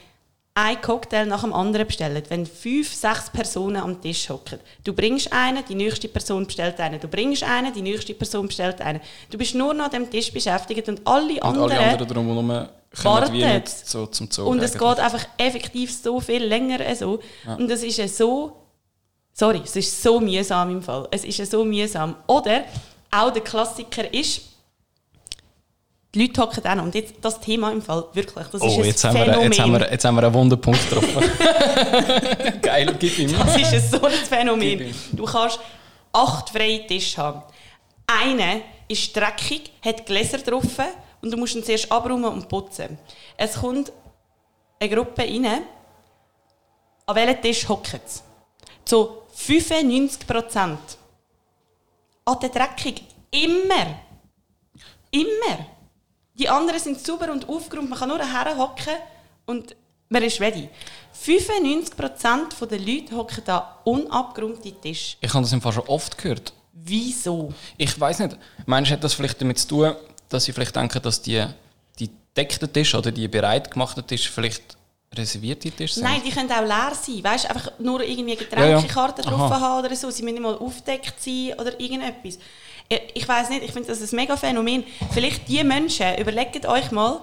[0.54, 2.20] ein Cocktail nach dem anderen bestellen.
[2.28, 4.58] Wenn fünf, sechs Personen am Tisch hocken.
[4.82, 6.98] Du bringst einen, die nächste Person bestellt einen.
[6.98, 9.00] Du bringst einen, die nächste Person bestellt einen.
[9.30, 11.78] Du bist nur noch an dem Tisch beschäftigt und alle Und anderen...
[11.78, 12.24] alle anderen
[13.32, 14.48] wie nicht so zum Zug.
[14.48, 14.96] Und es eigentlich.
[14.96, 17.20] geht einfach effektiv so viel länger so.
[17.56, 18.56] Und es ist so,
[19.32, 21.06] sorry, es ist so mühsam im Fall.
[21.12, 22.16] Es ist so mühsam.
[22.26, 22.64] Oder
[23.10, 24.42] auch der Klassiker ist,
[26.14, 28.84] die Leute hocken dann und jetzt das Thema im Fall wirklich, das ist Oh, ein
[28.84, 31.22] jetzt haben, wir, jetzt, haben wir, jetzt haben wir einen Wunderpunkt getroffen.
[32.62, 33.34] Geil, gib ihm.
[33.36, 34.94] Das ist so ein Phänomen.
[35.12, 35.60] Du kannst
[36.12, 37.42] acht freie Tische haben.
[38.06, 40.64] Einer ist dreckig, hat Gläser drauf
[41.20, 42.98] und du musst ihn zuerst abräumen und putzen.
[43.36, 43.92] Es kommt
[44.80, 45.46] eine Gruppe rein.
[47.06, 48.20] An welchem Tisch hocken sie?
[48.84, 50.78] Zu 95 Prozent.
[52.28, 53.02] An der dreckig.
[53.30, 54.00] Immer.
[55.10, 55.66] Immer.
[56.34, 57.88] Die anderen sind sauber und aufgeräumt.
[57.88, 58.96] Man kann nur herhocken
[59.46, 59.74] und
[60.10, 60.68] man ist ready.
[61.24, 65.16] 95% der Leute hocken da unabgeräumte Tisch.
[65.22, 66.52] Ich habe das im Fall schon oft gehört.
[66.72, 67.52] Wieso?
[67.78, 68.36] Ich weiß nicht.
[68.66, 69.94] Meinst du, hat das vielleicht damit zu tun,
[70.28, 71.46] dass sie vielleicht denken, dass die,
[71.98, 74.76] die deckten Tisch oder die bereit gemachten Tisch vielleicht
[75.14, 76.04] reservierte Tisch sind?
[76.04, 77.22] Nein, die können auch leer sein.
[77.24, 79.30] Weißt du, einfach nur irgendwie Ja, Getränkekarten ja.
[79.30, 79.60] drauf Aha.
[79.60, 80.10] haben oder so.
[80.10, 82.38] Sie müssen nicht mal aufgedeckt sein oder irgendetwas.
[82.88, 84.84] Ich- Ich weiß nicht, ich finde das ein mega Phänomen.
[85.12, 87.20] Vielleicht die Menschen, überlegt euch mal,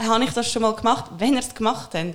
[0.00, 1.10] habe ich das schon mal gemacht?
[1.18, 2.14] Wenn ihr es gemacht habt,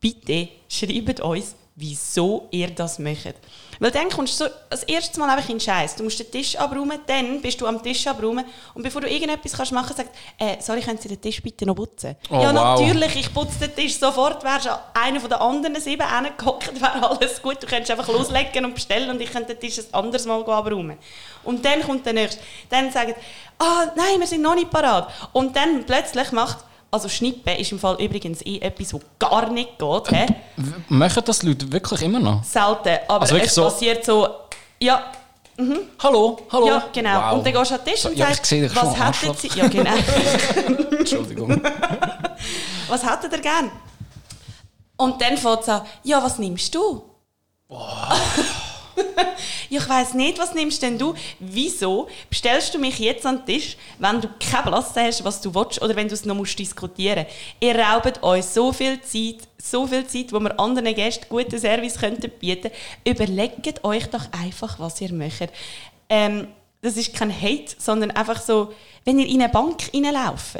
[0.00, 3.34] bitte schreibt uns, wieso ihr das macht.
[3.78, 5.96] Weil dann kommst du so das erste Mal einfach in den Scheiß.
[5.96, 9.54] Du musst den Tisch abräumen, dann bist du am Tisch abräumen und bevor du irgendetwas
[9.54, 12.16] kannst machen sagst äh, sorry, können Sie den Tisch bitte noch putzen?
[12.30, 12.80] Oh, ja, wow.
[12.80, 14.44] natürlich, ich putze den Tisch sofort.
[14.44, 17.62] Wärst du einer von den anderen sieben hingehockt, wäre alles gut.
[17.62, 20.98] Du könntest einfach loslegen und bestellen und ich könnte den Tisch ein anderes Mal abräumen.
[21.42, 22.40] Und dann kommt der Nächste.
[22.68, 23.14] Dann sagen
[23.58, 25.12] ah, nein, wir sind noch nicht parat.
[25.32, 26.58] Und dann plötzlich macht
[26.92, 30.08] also Schnippen ist im Fall übrigens eh etwas, was gar nicht geht.
[30.08, 30.26] He?
[30.88, 32.44] Machen das Leute wirklich immer noch?
[32.44, 32.98] Selten.
[33.08, 34.28] Aber Also es so- passiert so,
[34.80, 35.02] ja,
[36.02, 36.66] Hallo, hallo.
[36.66, 37.20] ja, genau.
[37.20, 37.32] Wow.
[37.38, 39.36] Und dann gehst du an den Tisch und Ja, sagst, schon, was Arschloch.
[39.36, 39.48] Sie...
[39.54, 39.90] Ja, genau.
[40.98, 41.62] Entschuldigung.
[42.88, 43.70] was hättet ihr gern?
[44.96, 47.02] Und dann fängt es an, ja, was nimmst du?
[49.70, 51.14] Ja, ich weiss nicht, was nimmst denn du?
[51.38, 55.54] Wieso bestellst du mich jetzt an den Tisch, wenn du keinen Platz hast, was du
[55.54, 57.26] willst, oder wenn du es noch musst diskutieren
[57.60, 61.98] Ihr raubt euch so viel Zeit, so viel Zeit, wo wir anderen Gästen guten Service
[61.98, 62.70] könnten bieten
[63.04, 65.50] Überlegt euch doch einfach, was ihr möchtet.
[66.08, 66.48] Ähm,
[66.82, 68.74] das ist kein Hate, sondern einfach so,
[69.04, 70.56] wenn ihr in eine Bank reinlauft,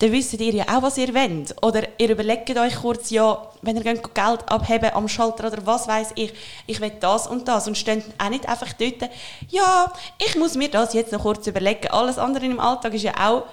[0.00, 1.54] dann wisst ihr ja auch, was ihr wollt.
[1.62, 6.12] Oder ihr überlegt euch kurz, ja, wenn ihr Geld abheben am Schalter oder was weiß
[6.14, 6.32] ich,
[6.66, 9.10] ich will das und das und steht auch nicht einfach dort,
[9.50, 11.88] ja, ich muss mir das jetzt noch kurz überlegen.
[11.88, 13.44] Alles andere im Alltag ist ja auch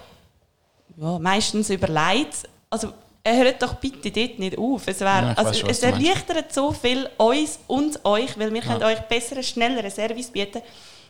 [0.95, 2.47] ja, meistens überlegt.
[2.69, 2.93] Also
[3.25, 4.87] hört doch bitte dort nicht auf.
[4.87, 8.83] Es, wär, Ja, also, schon, es erleichtert so viel uns und euch, weil wir können
[8.83, 10.61] euch besseren, schnelleren Service bieten,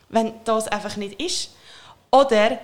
[0.10, 1.52] wenn das einfach nicht ist.
[2.10, 2.58] Oder,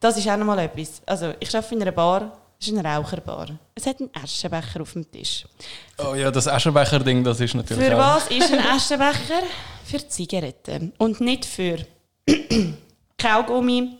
[0.00, 3.48] das ist auch nochmal etwas, also ich arbeite in einer Bar, es ist eine Raucherbar.
[3.74, 5.44] Es hat einen Aschenbecher auf dem Tisch.
[5.98, 9.42] Oh ja, das Aschenbecher-Ding, das ist natürlich Für auch- was ist ein Aschenbecher?
[9.84, 10.92] Für Zigaretten.
[10.98, 11.78] Und nicht für
[13.18, 13.98] Kaugummi,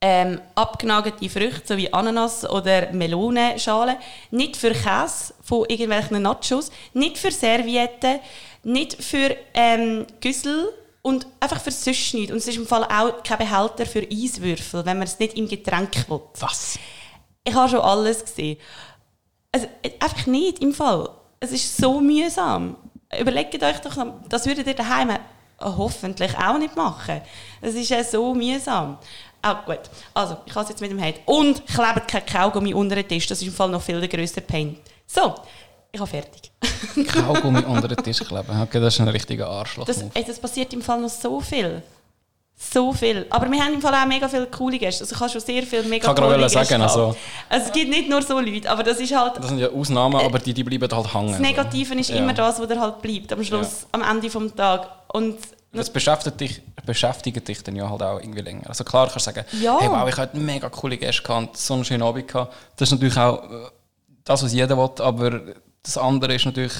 [0.00, 3.96] ähm, abgenagelte Früchte, so wie Ananas oder Melonenschalen.
[4.30, 6.72] Nicht für Käse von irgendwelchen Nachos.
[6.92, 8.18] Nicht für Servietten.
[8.64, 10.70] Nicht für ähm, Güssel.
[11.02, 12.30] Und einfach für sonst nichts.
[12.30, 15.48] Und es ist im Fall auch kein Behälter für Eiswürfel, wenn man es nicht im
[15.48, 16.20] Getränk will.
[16.38, 16.78] Was?
[17.44, 18.56] Ich habe schon alles gesehen.
[19.50, 19.66] Also,
[19.98, 21.08] einfach nicht im Fall.
[21.40, 22.76] Es ist so mühsam.
[23.18, 25.18] Überlegt euch doch, noch- das würdet ihr daheim
[25.60, 27.20] hoffentlich auch nicht machen.
[27.60, 28.96] Es ist ja so mühsam.
[29.42, 29.80] Auch gut.
[30.14, 31.18] Also, ich habe es jetzt mit dem Hate.
[31.26, 33.26] Und klebt kein Kaugummi unter den Tisch.
[33.26, 34.78] Das ist im Fall noch viel der grösste Pain.
[35.06, 35.34] So,
[35.92, 36.50] ich habe fertig.
[37.12, 38.60] Kaugummi unter den Tisch kleben.
[38.62, 39.84] Okay, das ist ein richtiger Arschloch.
[39.86, 41.82] Das, das passiert im Fall noch so viel.
[42.54, 43.26] So viel.
[43.30, 45.02] Aber wir haben im Fall auch mega viele coole Gäste.
[45.04, 47.16] Also ich habe schon sehr viele mega Ich kann gerade tolle sagen, also-
[47.48, 49.36] also es gibt nicht nur so Leute, aber das ist halt...
[49.38, 51.32] Das sind ja Ausnahmen, aber die, die bleiben halt hängen.
[51.32, 52.16] Das Negative ist Ja.
[52.16, 54.86] immer das, was halt bleibt am Schluss, am Ende des Tages.
[55.12, 55.38] Und
[55.72, 58.68] Das beschäftigt dich, beschäftigt dich dann ja halt auch irgendwie länger.
[58.68, 59.78] Also klar kannst du sagen, Ja.
[59.80, 62.54] hey wow, ich hatte mega coole Gäste gehabt, so einen schönen Abend gehabt.
[62.76, 63.70] Das ist natürlich auch äh,
[64.24, 65.40] das, was jeder will, aber
[65.82, 66.72] das andere ist natürlich,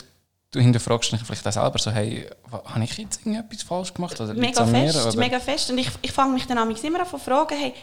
[0.53, 4.21] du hinterfragst dich vielleicht auch selber so, hey, habe ich jetzt irgendetwas falsch gemacht?
[4.21, 4.93] Oder mega an mir?
[4.93, 5.71] fest, Oder- mega fest.
[5.71, 7.75] Und ich, ich fange mich dann amigs immer an zu fragen, hey,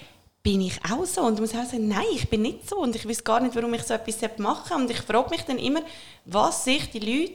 [0.42, 1.22] bin ich auch so?
[1.22, 2.78] Und ich muss auch sagen, nein, ich bin nicht so.
[2.78, 4.84] Und ich weiß gar nicht, warum ich so etwas machen.
[4.84, 5.82] Und ich frage mich dann immer,
[6.26, 7.34] was sich die Leute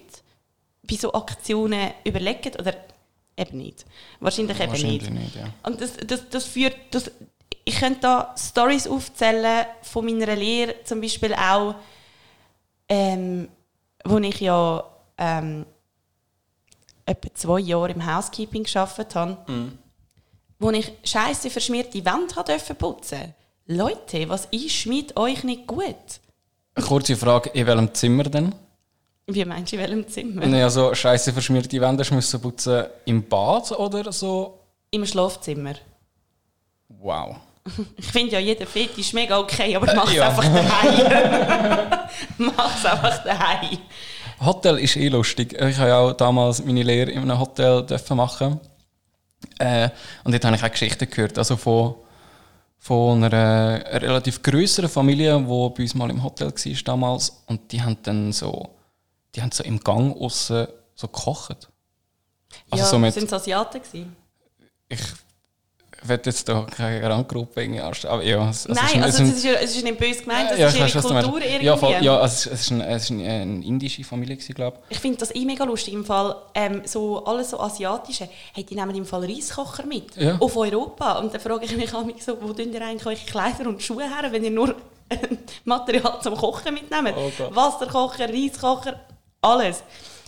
[0.83, 2.75] bei so Aktionen überlegen oder
[3.37, 3.85] eben nicht.
[4.20, 5.12] Wahrscheinlich eben Wahrscheinlich nicht.
[5.12, 5.49] nicht, ja.
[5.62, 7.11] Und das, das, das führt, das,
[7.64, 11.75] ich könnte da Stories aufzählen von meiner Lehre, zum Beispiel auch,
[12.88, 13.49] ähm,
[14.04, 14.84] wo ich ja
[15.18, 15.66] ähm,
[17.06, 19.38] etwa zwei Jahre im Housekeeping gearbeitet habe,
[20.58, 23.34] wo ich scheiße verschmierte Wände dürfen putzen.
[23.66, 25.96] Leute, was ist mit euch nicht gut?
[26.74, 28.54] Eine kurze Frage, in welchem Zimmer denn?
[29.26, 30.46] Wie meinst du, in welchem Zimmer?
[30.46, 34.58] Nee, also scheiße verschmierte Wände müssen putzen im Bad oder so?
[34.90, 35.74] Im Schlafzimmer.
[36.88, 37.36] Wow.
[37.96, 40.29] Ich finde ja jeden Fetisch mega okay, aber mach es Ja.
[40.29, 41.88] einfach daheim.
[42.57, 43.79] mach es einfach daheim.
[44.40, 45.55] Hotel ist eh lustig.
[45.55, 48.61] Ich habe ja auch damals meine Lehre in einem Hotel dürfen machen.
[49.59, 49.88] Äh,
[50.24, 51.38] und dort habe ich auch Geschichten gehört.
[51.38, 51.94] Also von,
[52.79, 57.42] von einer, einer relativ größeren Familie, die bei uns mal im Hotel war damals.
[57.46, 58.68] Und die haben dann so,
[59.35, 61.68] die haben so im Gang aussen so gekocht.
[62.70, 64.14] Also ja, so mit, sind es Asiaten gewesen?
[64.88, 65.00] ich
[66.08, 68.14] werde jetzt da keine Randgruppe irgendwie anstellen.
[68.14, 70.20] Aber ja, es, es Nein, ist ein- also es es ist, es ist nicht böse
[70.22, 71.30] gemeint, das ja, ist ich ihre meinst.
[71.30, 71.64] Kultur irgendwie.
[71.66, 74.98] Ja, voll, ja es, es ist, ein, es ist eine, eine indische Familie, glaube Ich
[74.98, 78.94] finde das eh mega lustig im Fall, ähm, so alles so asiatische, hey, die nehmen
[78.94, 80.36] im Fall Reiskocher mit, Ja.
[80.40, 81.18] auf Europa.
[81.18, 84.04] Und dann frage ich mich auch so, wo tun ihr eigentlich eure Kleider und Schuhe
[84.04, 84.74] her, wenn ihr nur
[85.64, 87.14] Material zum Kochen mitnehmt?
[87.16, 87.30] Oh.
[87.54, 89.00] Wasserkocher, Reiskocher,
[89.40, 89.82] alles.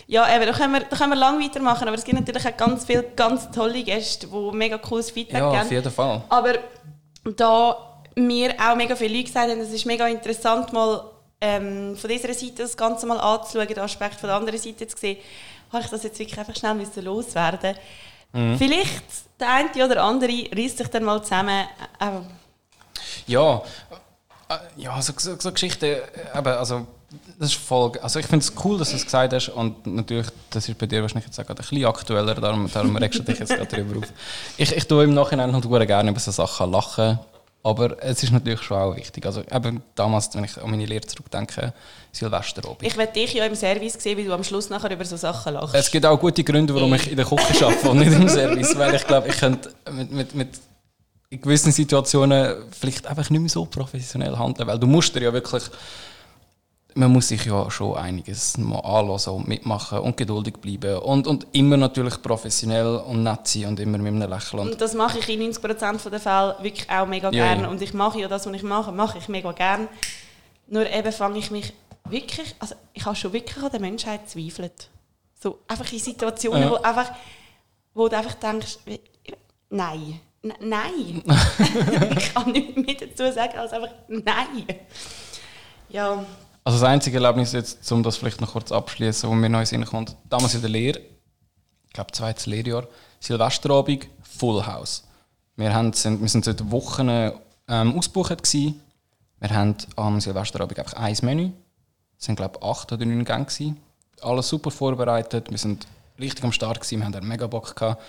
[0.09, 2.57] Ja, eben, da können, wir, da können wir lang weitermachen, aber es gibt natürlich auch
[2.57, 5.63] ganz viele ganz tolle Gäste, die mega cooles Feedback Ja, geben.
[5.63, 6.23] auf jeden Fall.
[6.29, 6.55] Aber
[7.37, 7.77] da
[8.15, 12.33] mir auch mega viele Leute gesagt haben, es ist mega interessant, mal ähm, von dieser
[12.33, 15.19] Seite das Ganze mal anzuschauen, den Aspekt von der anderen Seite zu sehen,
[15.73, 17.75] habe ich das jetzt wirklich einfach schnell müssen loswerden
[18.33, 18.57] mhm.
[18.59, 19.03] Vielleicht
[19.41, 21.67] der eine oder andere reißt sich dann mal zusammen.
[21.99, 22.07] Äh,
[23.27, 23.63] ja,
[24.49, 25.97] äh, ja, so, so, so Geschichten,
[26.35, 26.87] eben, also
[27.39, 30.27] das ist voll, also ich finde es cool, dass du es gesagt hast und natürlich,
[30.51, 33.39] das ist bei dir wahrscheinlich jetzt auch ein bisschen aktueller, darum, darum regst du dich
[33.39, 34.13] jetzt gerade darüber auf.
[34.57, 37.19] Ich, ich tue im Nachhinein halt gerne über so Sachen lachen,
[37.63, 39.27] aber es ist natürlich schon auch wichtig.
[39.27, 41.73] Also eben damals, wenn ich an meine Lehre zurückdenke,
[42.13, 42.83] Silvesterabend.
[42.83, 45.55] Ich werde dich ja im Service sehen, wie du am Schluss nachher über so Sachen
[45.55, 45.75] lachst.
[45.75, 48.79] Es gibt auch gute Gründe, warum ich in der Küche arbeite und nicht im Service,
[48.79, 50.49] weil ich glaube, ich könnte mit, mit, mit
[51.29, 55.33] in gewissen Situationen vielleicht einfach nicht mehr so professionell handeln, weil du musst dir ja
[55.33, 55.65] wirklich
[56.97, 61.47] man muss sich ja schon einiges mal anlassen und mitmachen und geduldig bleiben und, und
[61.53, 64.71] immer natürlich professionell und nett sein und immer mit einem Lächeln.
[64.71, 67.69] Und das mache ich in 90% der Fälle wirklich auch mega ja, gerne ja.
[67.69, 69.89] und ich mache ja das, was ich mache, mache ich mega gerne.
[70.69, 71.75] Nur eben fange ich mich
[72.09, 74.89] wirklich, also ich habe schon wirklich an der Menschheit zweifelt.
[75.39, 76.71] So einfach in Situationen, ja.
[76.71, 77.13] wo, einfach,
[77.93, 78.79] wo du einfach denkst,
[79.69, 80.21] nein,
[80.61, 81.23] nein.
[82.17, 84.65] ich kann nichts mehr dazu sagen als einfach nein.
[85.91, 86.25] Ja,
[86.67, 89.85] also das einzige Erlebnis jetzt, um das vielleicht noch kurz abschließen, wo mir neu Sinn
[89.85, 90.99] kommt, damals in der Lehre,
[91.87, 92.89] ich glaube zweites Lehrjahr,
[93.21, 95.05] Silvesterabend, Full House.
[95.55, 98.81] Wir, haben, sind, wir sind seit Wochen ähm, ausgebucht gewesen.
[99.39, 101.53] Wir haben am Silvesterabend einfach ein Menü.
[102.19, 103.77] Es waren glaube ich acht oder neun Gänge gewesen.
[104.21, 105.49] Alles super vorbereitet.
[105.49, 105.87] Wir sind
[106.19, 106.99] richtig am Start gewesen.
[106.99, 108.03] Wir haben einen mega Bock gehabt.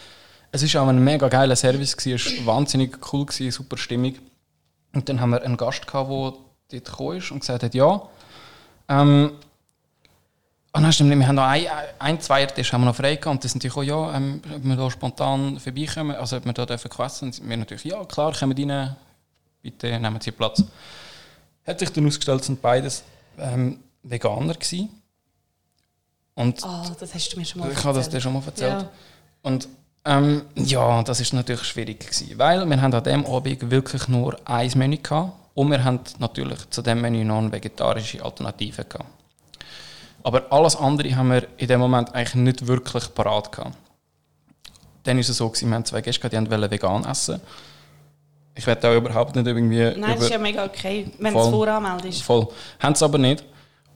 [0.51, 1.95] Es war auch ein mega geiler Service.
[1.95, 4.15] Es war wahnsinnig cool gewesen, super Stimmung.
[4.95, 6.09] Und dann haben wir einen Gast gehabt,
[6.71, 8.01] der dort ist und gesagt hat, ja,
[8.89, 9.31] ähm,
[10.77, 11.65] und dann stimmt, wir haben noch ein,
[11.97, 14.41] ein zwei Tisch haben wir noch frei gehabt und das sind natürlich auch, ja, ähm,
[14.55, 17.29] ob wir da spontan vorbeikommen, also ob wir da dürfen quessen.
[17.29, 18.95] Und wir natürlich, ja klar, kommen rein,
[19.63, 20.63] bitte nehmen Sie Platz.
[21.65, 23.03] Hat sich dann ausgestellt, sind beides
[23.39, 24.89] ähm, Veganer gewesen.
[26.35, 28.83] Und oh, das hast du mir schon mal Ich habe das dir schon mal erzählt.
[28.83, 28.89] Ja.
[29.41, 29.67] Und
[30.05, 34.37] ähm, ja, das ist natürlich schwierig gewesen, weil wir haben an dem Abend wirklich nur
[34.45, 39.09] ein Menü gehabt und wir haben natürlich zu dem Menü noch eine vegetarische Alternative gehabt.
[40.21, 43.75] Aber alles andere haben wir in dem Moment eigentlich nicht wirklich parat gehabt.
[45.01, 47.41] Dann war es so, wir haben zwei Gäste, die wollten vegan essen.
[48.53, 49.79] Ich werde da überhaupt nicht irgendwie...
[49.79, 52.21] Nein, über das ist ja mega okay, wenn du es voranmeldest.
[52.21, 52.47] Voll.
[52.79, 53.43] Haben sie aber nicht.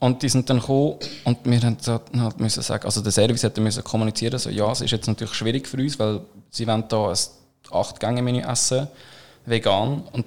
[0.00, 1.76] Und die sind dann gekommen und wir haben
[2.16, 5.34] halt müssen sagen, also der Service hätte müssen kommunizieren, so ja, es ist jetzt natürlich
[5.34, 7.18] schwierig für uns, weil sie wollen da ein
[7.70, 8.88] acht Gänge Menü essen,
[9.46, 10.26] vegan und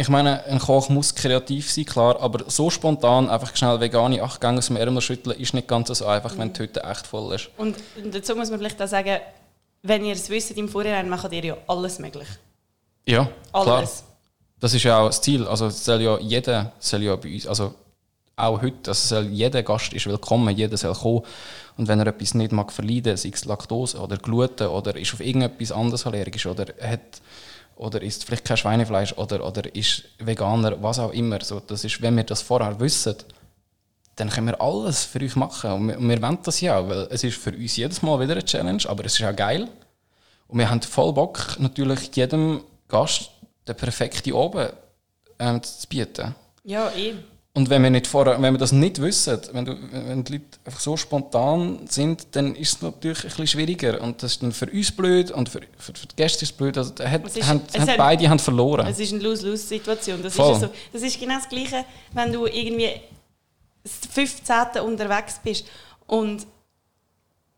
[0.00, 4.40] ich meine, ein Koch muss kreativ sein, klar, aber so spontan einfach schnell vegane acht
[4.40, 7.34] Gänge aus dem Ärmel schütteln, ist nicht ganz so einfach, wenn die Hütte echt voll
[7.34, 7.50] ist.
[7.58, 7.76] Und
[8.10, 9.18] dazu muss man vielleicht auch sagen,
[9.82, 12.28] wenn ihr es wisst im Vorhinein, macht ihr ja alles möglich.
[13.06, 13.66] Ja, alles.
[13.66, 13.88] Klar.
[14.58, 15.46] Das ist ja auch das Ziel.
[15.46, 17.74] Also soll ja jeder soll ja bei uns, also
[18.36, 21.22] auch heute, also soll jeder Gast ist willkommen, jeder soll kommen.
[21.76, 25.20] Und wenn er etwas nicht mag verleiden, sei es Laktose oder Gluten oder ist auf
[25.20, 27.20] irgendetwas anderes allergisch oder hat
[27.80, 31.40] oder isst vielleicht kein Schweinefleisch oder, oder ist Veganer, was auch immer.
[31.42, 33.16] So, das ist, wenn wir das vorher wissen,
[34.16, 35.72] dann können wir alles für euch machen.
[35.72, 38.32] Und wir, und wir wollen das ja, weil es ist für uns jedes Mal wieder
[38.32, 39.66] eine Challenge, aber es ist auch geil.
[40.48, 43.30] Und wir haben voll Bock, natürlich jedem Gast
[43.66, 44.68] den perfekten Oben
[45.38, 46.34] ähm, zu bieten.
[46.64, 47.24] Ja, eben.
[47.52, 50.44] Und wenn wir, nicht vorher, wenn wir das nicht wissen, wenn, du, wenn die Leute
[50.64, 54.00] einfach so spontan sind, dann ist es natürlich ein bisschen schwieriger.
[54.00, 56.56] Und das ist dann für uns blöd und für, für, für die Gäste ist es
[56.56, 56.78] blöd.
[56.78, 58.86] Also, hat, ist, haben, haben beide haben verloren.
[58.86, 60.22] Es ist eine Lose-Lose-Situation.
[60.22, 62.92] Das, ist so, das ist genau das Gleiche, wenn du irgendwie
[63.82, 64.82] das 15.
[64.82, 65.66] unterwegs bist
[66.06, 66.46] und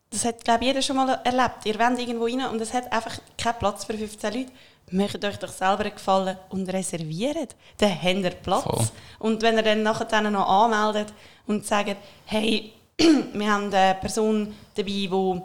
[0.09, 1.65] das hat, glaube ich, jeder schon mal erlebt.
[1.65, 4.51] Ihr wollt irgendwo rein und es hat einfach keinen Platz für 15 Leute
[4.93, 7.55] macht euch doch selber einen Gefallen und reserviert.
[7.77, 8.63] Dann habt ihr Platz.
[8.63, 8.87] Voll.
[9.19, 11.13] Und wenn ihr dann nachher dann noch anmeldet
[11.47, 15.41] und sagt, hey, wir haben eine Person dabei, die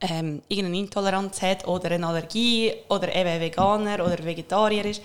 [0.00, 5.02] ähm, irgendeine Intoleranz hat oder eine Allergie oder eben Veganer oder Vegetarier ist,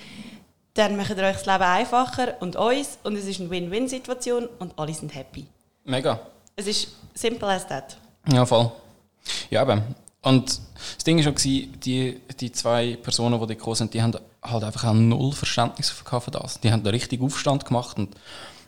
[0.74, 4.78] dann macht ihr euch das Leben einfacher und uns und es ist eine Win-Win-Situation und
[4.78, 5.46] alle sind happy.
[5.84, 6.20] Mega.
[6.56, 7.98] Es ist simple as that.
[8.32, 8.72] Ja, voll.
[9.50, 9.84] Ja, eben.
[10.24, 10.62] Und
[10.96, 14.86] das Ding war schon, die, die zwei Personen, die gekommen sind, die haben halt einfach
[14.86, 16.60] auch null Verständnis für das.
[16.60, 18.16] Die haben da richtig Aufstand gemacht und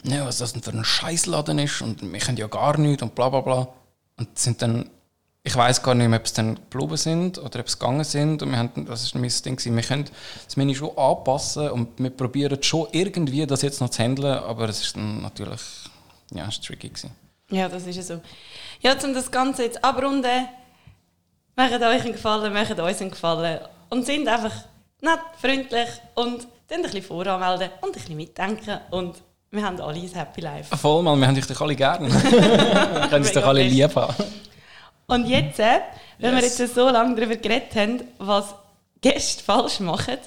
[0.04, 3.16] ja, was das denn für ein Scheißladen ist und wir können ja gar nichts und
[3.16, 3.68] bla bla bla.
[4.18, 4.89] Und sind dann,
[5.44, 8.42] ich weiß gar nicht mehr, ob es dann geblieben sind oder ob es gegangen sind.
[8.42, 10.06] Und wir haben, das ist mein Ding, wir können
[10.46, 14.68] das Menü schon anpassen und wir probieren schon irgendwie das jetzt noch zu handeln, aber
[14.70, 15.62] es ist dann natürlich,
[16.32, 17.12] ja, es tricky gewesen.
[17.50, 18.22] Ja, das ist ja so.
[18.82, 20.48] Ja, um das Ganze jetzt abrunden,
[21.56, 23.60] Macht euch einen Gefallen, macht uns einen Gefallen.
[23.89, 24.54] Und sind einfach
[25.02, 28.80] nett, freundlich und dann ein bisschen voranmelden und ein bisschen mitdenken.
[28.92, 29.16] Und
[29.52, 30.76] Wir haben alle ein Happy Life.
[30.76, 32.10] Voll, Mann, wir haben dich doch alle gerne.
[32.12, 34.16] wir können uns doch alle lieb haben.
[35.06, 35.80] Und jetzt, äh,
[36.18, 36.58] wenn Yes.
[36.58, 38.56] wir jetzt so lange darüber geredet haben, was
[39.00, 40.18] Gäste falsch machen,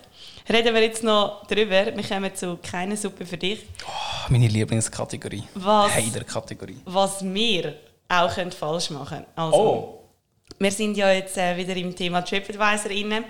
[0.49, 1.87] reden wir jetzt noch darüber.
[1.87, 3.65] Wir kommen zu keine Suppe für dich.
[3.85, 3.91] Oh,
[4.29, 5.43] meine Lieblingskategorie.
[5.55, 5.93] Was?
[5.95, 6.79] Heider-Kategorie.
[6.85, 7.75] Was wir
[8.09, 9.27] auch können falsch machen können.
[9.35, 9.96] Also, Oh.
[10.59, 13.25] Wir sind ja jetzt äh, wieder im Thema TripAdvisor inne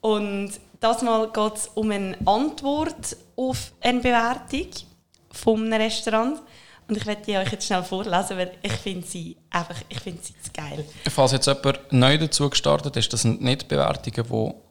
[0.00, 4.68] und das Mal geht es um eine Antwort auf eine Bewertung
[5.30, 6.42] von einem Restaurant.
[6.88, 10.20] Und ich werde die euch jetzt schnell vorlesen, weil ich finde sie einfach, ich finde
[10.22, 10.84] sie geil.
[11.10, 14.62] Falls jetzt jemand neu dazu gestartet ist, das sind nicht Bewertungen, wo,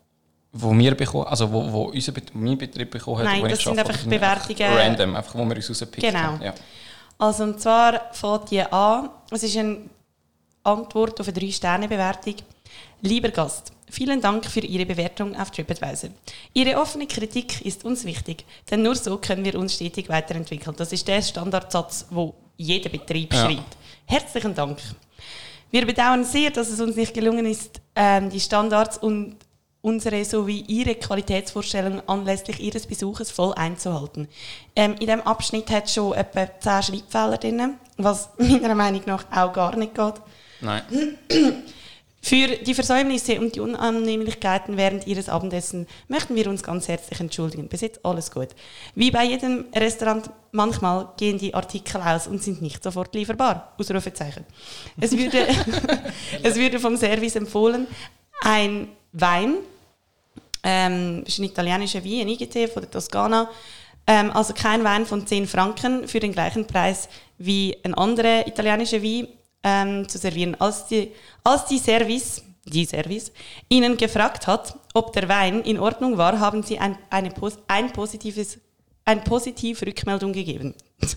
[0.54, 3.26] wo wir bekommen, also wo, wo unser Bet mein Betrieb bekommen hat.
[3.26, 6.08] Nein, wo ich das sind arbeite, einfach sind Bewertungen- Random, einfach wo wir uns rausgepickt
[6.08, 6.19] Genau.
[6.19, 6.41] haben.
[6.41, 6.54] Ja.
[7.17, 9.80] Also und zwar fängt die an, es ist eine
[10.65, 12.36] Antwort auf eine 3-Sterne-Bewertung.
[13.01, 16.10] Lieber Gast, vielen Dank für Ihre Bewertung auf TripAdvisor.
[16.54, 20.75] Ihre offene Kritik ist uns wichtig, denn nur so können wir uns stetig weiterentwickeln.
[20.75, 23.45] Das ist der Standardsatz, wo jeder Betrieb Ja.
[23.45, 23.78] schreibt.
[24.06, 24.80] Herzlichen Dank.
[25.71, 29.36] Wir bedauern sehr, dass es uns nicht gelungen ist, ähm, die Standards und
[29.82, 34.28] unsere sowie Ihre Qualitätsvorstellungen anlässlich Ihres Besuches voll einzuhalten.
[34.75, 39.25] Ähm, in diesem Abschnitt hat es schon etwa 10 Schreibfehler drin, was meiner Meinung nach
[39.32, 40.15] auch gar nicht geht.
[40.62, 40.84] Nein.
[42.26, 47.68] Für die Versäumnisse und die Unannehmlichkeiten während Ihres Abendessen möchten wir uns ganz herzlich entschuldigen.
[47.68, 48.48] Bis jetzt alles gut.
[48.96, 53.74] Wie bei jedem Restaurant, manchmal gehen die Artikel aus und sind nicht sofort lieferbar.
[53.78, 54.44] Ausrufezeichen.
[55.00, 55.46] Es würde,
[56.41, 57.86] es würde vom Service empfohlen,
[58.41, 59.58] ein Wein,
[60.63, 63.52] ähm, das ist ein italienischer Wein, ein IGT von der Toskana,
[64.08, 69.04] ähm, also kein Wein von 10 Franken für den gleichen Preis wie ein anderer italienischer
[69.04, 69.28] Wein
[69.65, 70.56] ähm, zu servieren.
[70.62, 71.12] Als die,
[71.43, 73.34] als die Service, die Service
[73.67, 77.34] Ihnen gefragt hat, ob der Wein in Ordnung war, haben Sie ein, eine,
[77.67, 78.60] ein positives
[79.08, 80.73] eine positive Rückmeldung gegeben.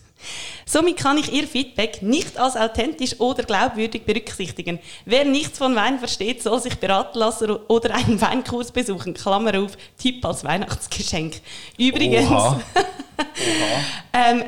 [0.66, 4.78] Somit kann ich Ihr Feedback nicht als authentisch oder glaubwürdig berücksichtigen.
[5.06, 9.14] Wer nichts von Wein versteht, soll sich beraten lassen oder einen Weinkurs besuchen.
[9.14, 11.40] Klammer auf, Tipp als Weihnachtsgeschenk.
[11.78, 12.60] Übrigens, Oha.
[14.12, 14.44] ähm,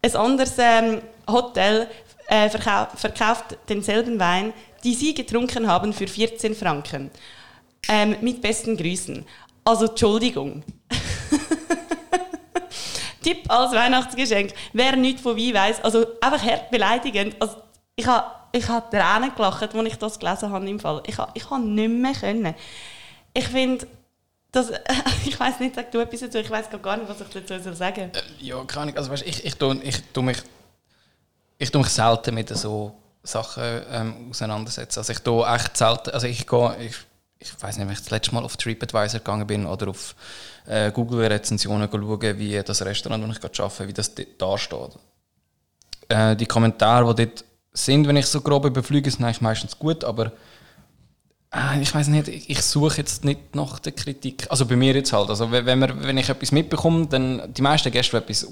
[0.00, 1.88] ein anderes ähm, Hotel
[2.28, 4.52] äh, verkau verkauft denselben Wein,
[4.84, 7.10] die Sie getrunken haben, für 14 Franken.
[7.88, 9.24] Ähm, mit besten Grüßen.
[9.64, 10.62] Also Entschuldigung.
[13.22, 14.52] Tipp als Weihnachtsgeschenk.
[14.72, 17.34] Wer nichts von Wein weiss, also einfach hart beleidigend.
[17.40, 17.56] Also
[17.96, 21.02] ich habe ich hab Tränen gelacht, als ich das gelesen habe im Fall.
[21.06, 22.54] Ich habe ich ha nicht mehr können.
[23.34, 23.86] Ich finde,
[24.52, 24.72] das,
[25.26, 28.10] ich weiß nicht, sag du etwas dazu, ich weiß gar nicht, was ich dazu sagen
[28.12, 28.22] soll.
[28.40, 28.96] Ja, keine Ahnung.
[28.96, 30.38] Also, weißt, ich, ich, tu, ich, tu mich,
[31.58, 35.00] ich tu mich selten mit so Sachen ähm, auseinandersetzen.
[35.00, 36.96] Also ich tu echt selten, also ich gehe, ich,
[37.40, 40.14] ich weiß nicht, wenn ich das letzte Mal auf TripAdvisor gegangen bin oder auf
[40.66, 44.98] äh, Google-Rezensionen schauen, wie das Restaurant, wo ich gerade arbeite, wie das da steht.
[46.08, 50.04] Äh, die Kommentare, die dort sind, wenn ich so grob überfliege, sind eigentlich meistens gut,
[50.04, 50.32] aber
[51.52, 54.46] äh, ich weiß nicht, ich, ich suche jetzt nicht nach der Kritik.
[54.48, 55.28] Also bei mir jetzt halt.
[55.28, 58.46] Also wenn, wir, wenn ich etwas mitbekomme, dann die meisten Gäste, die etwas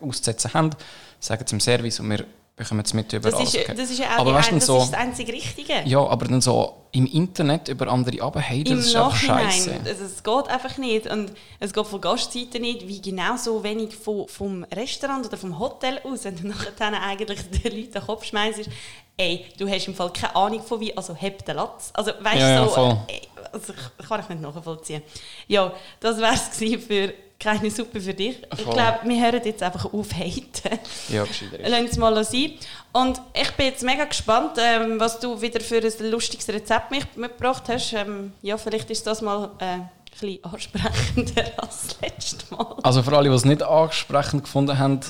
[0.00, 0.70] auszusetzen haben,
[1.18, 2.24] sagen es im Service und wir
[2.56, 3.78] bekommen es mit über Das ist, alles.
[3.78, 5.82] das ist ja auch aber weißt du, ein, das, so, ist das einzig Richtige.
[5.84, 9.80] ja, aber dann so im Internet über andere abhaten, das Im ist einfach scheiße.
[9.84, 11.06] Also es geht einfach nicht.
[11.06, 16.00] Und es geht von Gastseite nicht, wie genauso wenig von, vom Restaurant oder vom Hotel
[16.04, 18.68] aus, wenn du nachher dann eigentlich den Leuten den Kopf schmeißt,
[19.16, 21.90] ey, du hast im Fall keine Ahnung von wie, also heb den Latz.
[21.94, 22.98] Also weißt Ja, ja, so, voll.
[23.08, 23.72] ey, also,
[24.06, 25.02] kann ich nicht nachvollziehen.
[25.48, 28.36] Ja, das wäre es für keine Suppe für dich.
[28.56, 28.74] Ich Voll.
[28.74, 30.78] glaube, wir hören jetzt einfach auf haten.
[31.08, 31.24] Ja.
[31.66, 32.52] Lass es mal sein.
[32.92, 37.16] Und ich bin jetzt mega gespannt, ähm, was du wieder für ein lustiges Rezept mit-
[37.16, 37.92] mitgebracht hast.
[37.94, 42.76] Ähm, ja, vielleicht ist das mal äh, ein bisschen ansprechender als das letzte Mal.
[42.82, 45.00] Also für alle, die es nicht ansprechend gefunden haben,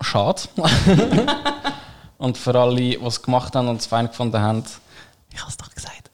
[0.00, 0.42] schade.
[2.18, 4.62] und für alle, die es gemacht haben und es fein gefunden haben,
[5.32, 6.10] ich habe es doch gesagt.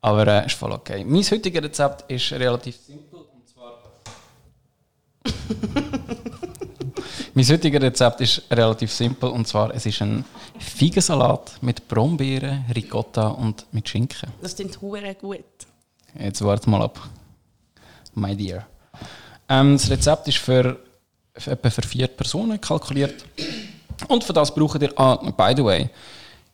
[0.00, 1.04] Aber äh, ist voll okay.
[1.04, 3.11] Mein heutiges Rezept ist relativ simpel.
[7.34, 10.24] mein heutiges Rezept ist relativ simpel und zwar es ist ein
[10.58, 14.30] Feigensalat mit Brombeeren, Ricotta und mit Schinken.
[14.40, 15.44] Das klingt hure gut.
[16.18, 16.98] Jetzt warte mal ab.
[18.14, 18.66] My dear.
[19.48, 20.78] Ähm, das Rezept ist für,
[21.34, 23.24] für etwa für vier Personen kalkuliert.
[24.08, 25.90] Und für das braucht ihr, ah, by the way,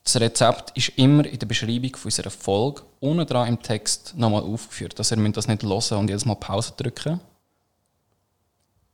[0.04, 4.42] das Rezept ist immer in der Beschreibung von unserer Folge unten dran im Text nochmal
[4.42, 4.94] aufgeführt.
[4.98, 7.20] Also ihr das nicht hören und jedes Mal Pause drücken.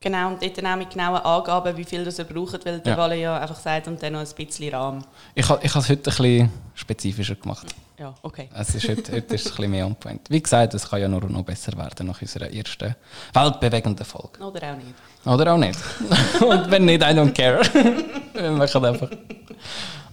[0.05, 2.99] Genau, und dort auch mit genauen Angaben, wie viel das ihr braucht, weil der Ja.
[2.99, 5.03] Walle ja einfach sagt und dann noch ein bisschen Rahmen.
[5.35, 7.75] Ich, ich habe es heute ein bisschen spezifischer gemacht.
[7.99, 8.51] Ja, okay.
[8.55, 10.21] Es ist heute, heute ist es ein bisschen mehr on point.
[10.29, 12.95] Wie gesagt, es kann ja nur noch besser werden nach unserer ersten
[13.33, 14.45] weltbewegenden Folge.
[14.45, 14.95] Oder auch nicht.
[15.25, 15.79] Oder auch nicht.
[16.47, 17.63] Und wenn nicht, I don't care.
[18.35, 19.09] Wir machen einfach.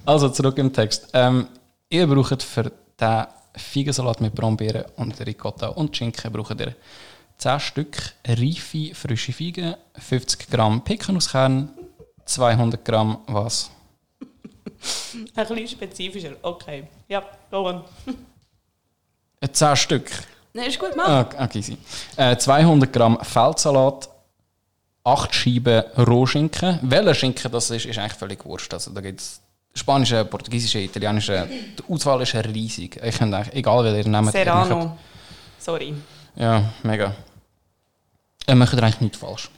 [0.06, 1.10] Also zurück im Text.
[1.12, 1.48] Ähm,
[1.90, 3.26] ihr braucht für den
[3.58, 6.76] Feigensalat mit Brombeeren und Ricotta und Schinken braucht ihr
[7.42, 11.70] 10 Stück reife, frische Feigen, 50 Gramm Pekannusskern,
[12.26, 13.72] 200 Gramm was?
[15.36, 16.36] Ein bisschen spezifischer.
[16.44, 16.84] Okay.
[17.08, 17.82] Ja, go on.
[19.40, 20.12] Äh, 10 Stück.
[20.54, 21.08] Nein, ist gut, mach.
[21.08, 21.78] Ah, okay, easy.
[22.16, 24.08] Äh, 200 Gramm Feldsalat,
[25.04, 26.78] 8 Scheiben Rohschinken.
[26.84, 28.72] Welcher Schinken das ist, ist eigentlich völlig wurscht.
[28.72, 29.42] Also, da gibt es
[29.74, 31.48] spanische, portugiesische, italienische.
[31.50, 33.02] Die Auswahl ist riesig.
[33.04, 34.06] Ich könnte eigentlich, egal nehmt.
[34.06, 34.96] ihr macht- Serrano.
[35.58, 35.96] Sorry.
[36.36, 37.16] Ja, mega.
[38.48, 39.50] Ihr macht eigentlich nichts falsch.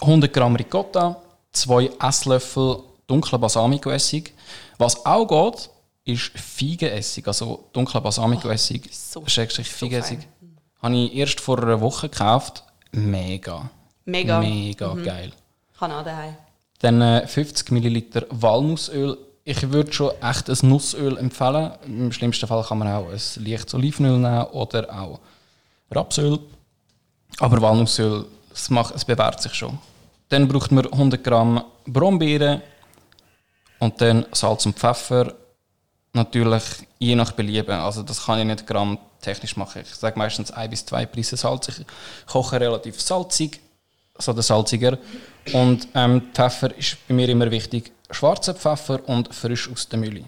[0.00, 1.16] 100 Gramm Ricotta,
[1.52, 4.32] 2 Esslöffel dunkler Balsamico-Essig.
[4.78, 5.70] Was auch geht,
[6.04, 10.18] ist Feigenessig, also dunkler Balsamico-Essig, so- Schrägstrich so Feigenessig.
[10.20, 10.58] fein.
[10.82, 12.64] Habe ich erst vor einer Woche gekauft.
[12.92, 13.70] Mega.
[14.04, 14.40] Mega.
[14.40, 15.32] Mega geil.
[15.78, 16.36] Kann auch daheim.
[16.80, 19.16] Dann äh, 50 Milliliter Walnussöl.
[19.44, 21.72] Ich würde schon echt ein Nussöl empfehlen.
[21.86, 25.20] Im schlimmsten Fall kann man auch ein leichtes Olivenöl nehmen oder auch
[25.90, 26.38] Rapsöl.
[27.40, 29.78] Aber Walnussöl, es, macht, es bewährt sich schon.
[30.28, 32.62] Dann braucht man 100 Gramm Brombeeren
[33.78, 35.34] und dann Salz und Pfeffer.
[36.12, 36.62] Natürlich
[36.98, 37.78] je nach Belieben.
[37.78, 39.82] Also das kann ich nicht grammtechnisch machen.
[39.82, 41.68] Ich sage meistens ein bis zwei Prise Salz.
[41.68, 41.84] Ich
[42.26, 43.60] koche relativ salzig,
[44.18, 44.96] so der salziger.
[45.52, 47.92] Und ähm, Pfeffer ist bei mir immer wichtig.
[48.10, 50.24] Schwarzer Pfeffer und frisch aus der Mühle.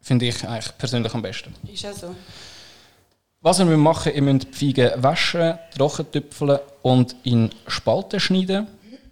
[0.00, 1.54] Finde ich eigentlich persönlich am besten.
[1.70, 2.14] Ist auch so.
[3.44, 8.68] Was müsst machen ihr müsst die Feigen waschen, trocken tüpfeln und in Spalten schneiden.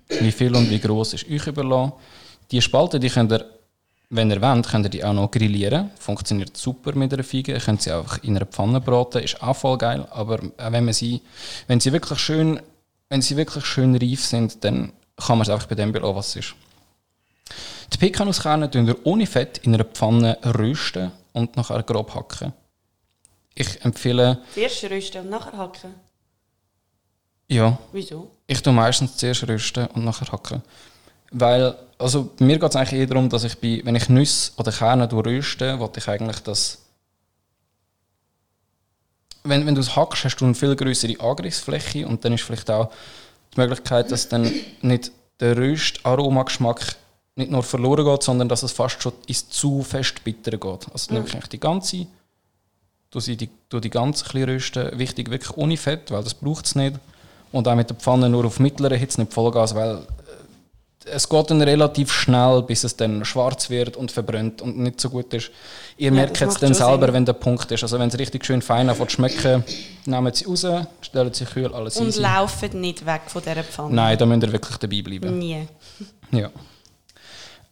[0.09, 1.95] Wie viel und wie groß ist euch überlassen.
[2.53, 3.45] Die Spalten, die könnt ihr,
[4.09, 5.91] wenn ihr wollt, könnt ihr die auch noch grillieren.
[5.99, 7.55] Funktioniert super mit einer Feige.
[7.55, 10.07] Ihr könnt sie auch in einer Pfanne braten, ist auch voll geil.
[10.11, 11.23] Aber auch wenn, man sie,
[11.67, 12.61] wenn, sie wirklich schön,
[13.09, 16.29] wenn sie wirklich schön reif sind, dann kann man es einfach bei dem belassen, was
[16.29, 16.55] es ist.
[17.93, 22.53] Die Pekannuskernen tun ihr ohne Fett in einer Pfanne rösten und nachher grob hacken.
[23.61, 25.95] Ich empfehle, Zuerst rösten und nachher hacken.
[27.49, 28.31] ja, Wieso?
[28.47, 30.63] ich tue meistens zuerst rösten und nachher hacken.
[31.31, 34.73] Weil, also mir geht es eigentlich eher darum, dass ich bei, wenn ich Nüsse oder
[34.73, 36.79] Kerne röste, will ich eigentlich das.
[39.45, 42.71] Wenn, wenn du es hackst, hast du eine viel größere Angriffsfläche und dann ist vielleicht
[42.71, 42.91] auch
[43.55, 44.51] die Möglichkeit, dass dann
[44.81, 46.97] nicht der Röstaromageschmack
[47.37, 50.87] nicht nur verloren geht, sondern dass es fast schon ins zu fest Bittere geht.
[50.93, 52.07] Also nehme ich eigentlich die ganze,
[53.11, 56.35] tue sie die, tue die ganze ein bisschen rösten, wichtig wirklich ohne Fett, weil das
[56.35, 56.97] braucht es nicht.
[57.53, 61.51] Und auch mit der Pfanne nur auf mittlerer Hitze, nicht Vollgas, weil äh, es geht
[61.51, 65.51] dann relativ schnell, bis es dann schwarz wird und verbrennt und nicht so gut ist.
[65.97, 67.15] Ihr Ja, merkt es dann selber, Sinn.
[67.15, 67.83] wenn der Punkt ist.
[67.83, 69.65] Also wenn es richtig schön fein anfängt schmecken,
[70.07, 70.65] nehmen sie raus,
[71.01, 72.21] stellen sie kühl, alles Und easy.
[72.21, 73.95] laufen nicht weg von dieser Pfanne.
[73.95, 75.37] Nein, da müsst ihr wirklich dabei bleiben.
[75.39, 75.67] Nie.
[76.31, 76.51] Ja.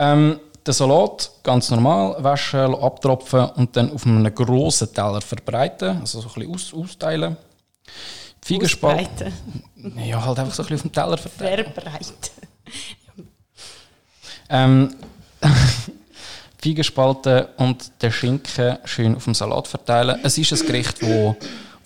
[0.01, 6.21] Ähm, den Salat ganz normal waschen, abtropfen und dann auf einem grossen Teller verbreiten, also
[6.21, 7.37] so ein bisschen aus, austeilen.
[8.45, 9.33] Die Feigenspalt- Ausbreiten.
[10.05, 11.73] Ja, halt einfach so ein bisschen auf dem Teller verteilen.
[11.73, 12.15] Verbreiten.
[14.51, 14.95] Ähm,
[16.63, 20.19] Feigenspalten und den Schinken schön auf dem Salat verteilen.
[20.23, 21.37] Es ist ein Gericht, wo,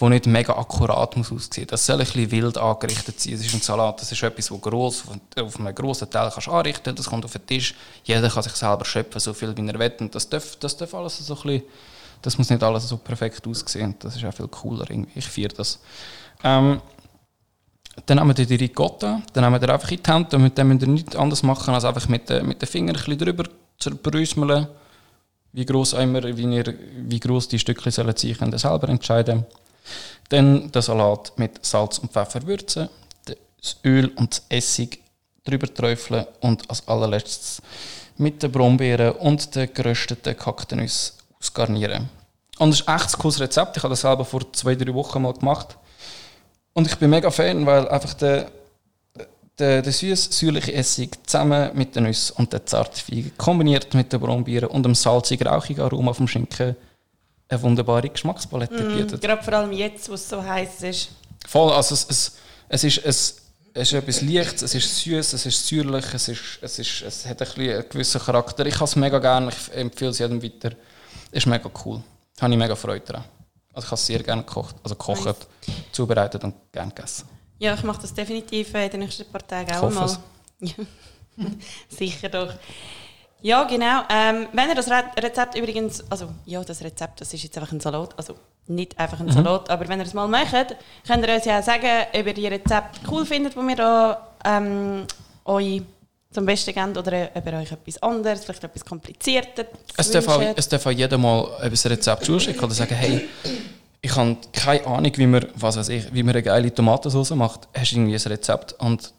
[0.03, 1.69] wo nicht mega akkurat muss aussehen.
[1.69, 3.35] Das soll ein bisschen wild angerichtet sein.
[3.35, 5.05] Es ist ein Salat, das ist etwas, wo gross,
[5.41, 7.73] auf einem grossen Teil kannst anrichten Das kommt auf den Tisch.
[8.03, 9.93] Jeder kann sich selber schöpfen, so viel wie er will.
[10.01, 11.63] Und das darf, das darf alles so ein bisschen,
[12.21, 13.95] das muss nicht alles so perfekt aussehen.
[14.01, 15.17] Das ist auch viel cooler irgendwie.
[15.21, 15.79] Ich feiere das.
[16.43, 16.81] Ähm,
[18.07, 20.89] dann nehmen wir die Ricotta, dann nehmen wir einfach in die Hand, damit müsst ihr
[20.89, 23.45] nichts anderes machen, als einfach mit, den- mit den Fingern ein bisschen drüber
[23.79, 24.67] zerbröseln.
[25.53, 29.45] Wie groß immer, wie, ihr, wie groß die Stückchen sollen sein, könnt ihr selber entscheiden.
[30.29, 32.89] Dann den Salat mit Salz und Pfeffer würzen,
[33.25, 35.01] das Öl und das Essig
[35.45, 37.61] drüber träufeln und als allerletztes
[38.17, 42.09] mit den Brombeeren und den gerösteten Kaktenüssen ausgarnieren.
[42.59, 43.77] Und das ist echt ein cooles Rezept.
[43.77, 45.77] Ich habe das selber vor zwei, drei Wochen mal gemacht.
[46.75, 48.51] Und ich bin mega Fan, weil einfach der,
[49.59, 54.21] der, der süß-säuerliche Essig zusammen mit den Nüssen und der zarte Feige kombiniert mit den
[54.21, 56.77] Brombeeren und dem salzigen, rauchigen Aroma vom Schinken
[57.53, 59.21] eine wunderbare Geschmackspalette bietet.
[59.21, 61.11] Gerade vor allem jetzt, wo es so heiß ist.
[61.47, 62.37] Voll, also es, es,
[62.69, 63.37] es, ist, es,
[63.75, 67.27] es ist etwas Leichtes, es ist süß, es ist säuerlich, es, ist, es, ist, es
[67.27, 68.65] hat ein einen gewissen Charakter.
[68.67, 70.73] Ich habe es mega gerne, ich empfehle es jedem weiter.
[71.31, 72.03] Es ist mega cool.
[72.37, 73.25] Da habe ich mega Freude daran.
[73.75, 75.47] Also ich habe es sehr gerne gekocht, also gekocht,
[75.93, 77.29] zubereitet und gerne gegessen.
[77.59, 80.19] Ja, ich mache das definitiv äh, in den nächsten paar Tagen auch mal.
[81.89, 82.55] Sicher doch.
[83.43, 84.03] Ja, genau.
[84.09, 87.73] Ähm, wenn ihr das Re Rezept übrigens, also ja, das Rezept, das ist jetzt einfach
[87.73, 88.35] ein Salat, also
[88.69, 89.29] nicht einfach Mhm.
[89.29, 90.77] ein Salat, aber wenn ihr es mal macht,
[91.07, 95.05] könnt ihr uns ja sagen, ob ihr die Rezept cool findet, wo wir da ähm,
[95.45, 95.83] euch
[96.31, 99.67] zum Besten geben oder ob ihr euch etwas anderes, vielleicht etwas komplizierter
[99.97, 103.29] Es darf, auch, es darf auch jeder mal ein Rezept zuschicken oder sagen, hey,
[104.01, 107.69] ich habe keine Ahnung, wie man, was weiß ich, wie man eine geile Tomatensauce macht.
[107.77, 108.75] Hast du irgendwie ein Rezept?
[108.81, 109.13] Und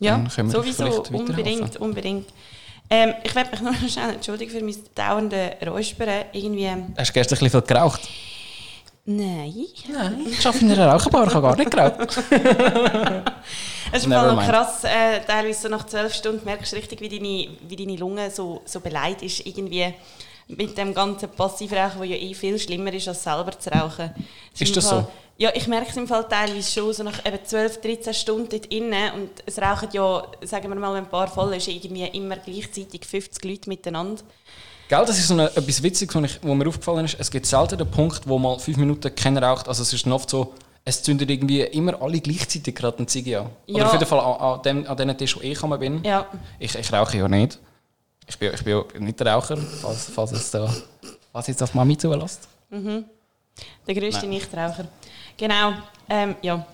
[0.00, 2.28] Ja, Dann können wir sowieso, vielleicht unbedingt, unbedingt.
[2.94, 6.26] Ähm, ich werde mich noch schnell entschuldigen für mein dauernde Räuspern.
[6.32, 8.02] Irgendwie, ähm, hast du gestern ein bisschen viel geraucht?
[9.04, 9.54] nein.
[9.90, 12.22] Nein, ich arbeite in einer Raucherbar, ich habe gar nicht geraucht.
[13.94, 14.40] Es ist mind.
[14.40, 18.30] krass, äh, teilweise so nach zwölf Stunden merkst du richtig, wie deine, wie deine Lunge
[18.30, 19.92] so, so beleidigt ist, irgendwie
[20.48, 24.10] mit dem ganzen Passivrauchen, das ja eh viel schlimmer ist, als selber zu rauchen.
[24.54, 25.08] Es Ist das Fall, so?
[25.38, 28.66] Ja, ich merke es im Fall teilweise schon, so nach eben 12, 13 Stunden dort
[28.66, 32.36] innen und es rauchen ja, sagen wir mal, wenn ein paar voll ist, irgendwie immer
[32.36, 34.22] gleichzeitig 50 Leute miteinander.
[34.88, 37.16] Gell, das ist so eine, etwas Witziges, was, ich, wo mir aufgefallen ist.
[37.18, 39.66] Es gibt selten den Punkt, wo mal fünf Minuten keiner raucht.
[39.66, 40.52] Also es ist oft so,
[40.84, 43.46] es zündet irgendwie immer alle gleichzeitig gerade eine Ziege an.
[43.68, 43.86] Oder Ja.
[43.86, 46.04] auf jeden Fall an, an, dem, an den Tisch, wo ich gekommen bin.
[46.04, 46.26] Ja,
[46.58, 47.58] Ich, ich rauche ja nicht.
[48.26, 50.72] Ich bin, ich bin nicht der Raucher, falls, falls es da,
[51.32, 52.48] was jetzt das Mami zulässt.
[52.70, 54.30] der grösste Nein.
[54.30, 54.88] Nichtraucher.
[55.36, 55.72] Genau,
[56.08, 56.64] ähm, ja.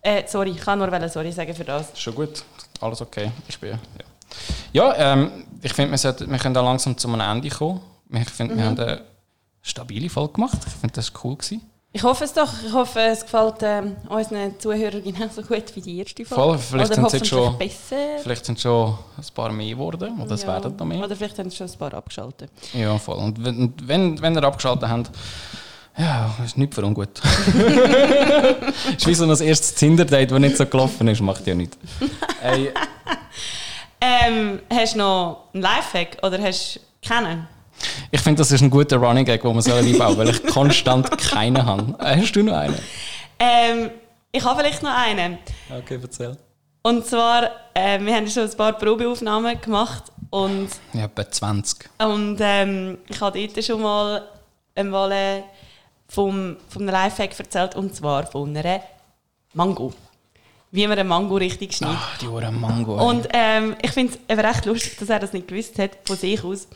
[0.00, 1.98] Äh, sorry, ich kann nur sorry sagen für das.
[1.98, 2.44] Schon gut,
[2.80, 3.32] alles okay.
[3.48, 3.78] Ich bin, ja,
[4.72, 7.80] ja ähm, ich finde, wir, sollten- wir können da langsam zu einem Ende kommen.
[8.10, 9.02] Ich finde, wir haben eine
[9.60, 10.58] stabile Folge gemacht.
[10.66, 11.36] Ich finde, das war cool.
[11.36, 11.67] Gewesen.
[11.92, 12.48] Ich hoffe es doch.
[12.66, 16.42] Ich hoffe, es gefällt ähm, unseren Zuhörern genauso gut wie die erste Folge.
[16.44, 17.96] Voll, vielleicht sind es schon, besser.
[18.22, 20.20] vielleicht sind schon ein paar mehr geworden.
[20.20, 20.48] Oder es Ja.
[20.48, 21.02] werden noch mehr.
[21.04, 22.50] Oder vielleicht haben sie schon ein paar abgeschaltet.
[22.74, 23.16] Ja, voll.
[23.16, 25.10] Und wenn, wenn, wenn ihr abgeschaltet habt,
[25.96, 27.08] ja, ist nicht für ungut.
[28.96, 31.76] ist wie so ein erstes Tinder-Date, das nicht so gelaufen ist, macht ja nichts.
[32.42, 32.72] Ey,
[34.00, 37.48] Ähm, hast du noch einen Lifehack oder hast du keinen?
[38.10, 41.10] Ich finde, das ist ein guter Running Gag, den man so einbauen weil ich konstant
[41.18, 41.94] keinen habe.
[42.00, 42.78] Äh, Hast du noch einen?
[43.38, 43.90] Ähm,
[44.32, 45.38] ich habe vielleicht noch einen.
[45.70, 46.36] Okay, erzähl.
[46.82, 51.88] Und zwar, äh, wir haben schon ein paar Probeaufnahmen gemacht und, Ja, etwa 20.
[51.98, 54.22] und ähm, ich habe dort schon mal
[54.74, 55.42] einmal äh,
[56.08, 58.80] vom, vom einem Lifehack erzählt und zwar von einer
[59.54, 59.92] Mango.
[60.70, 61.96] Wie man eine Mango richtig schneidet.
[61.98, 62.96] Ah, die Uhren Mango.
[62.98, 63.04] ey.
[63.04, 66.42] Und ähm, ich finde es recht lustig, dass er das nicht gewusst hat, von sich
[66.44, 66.68] aus,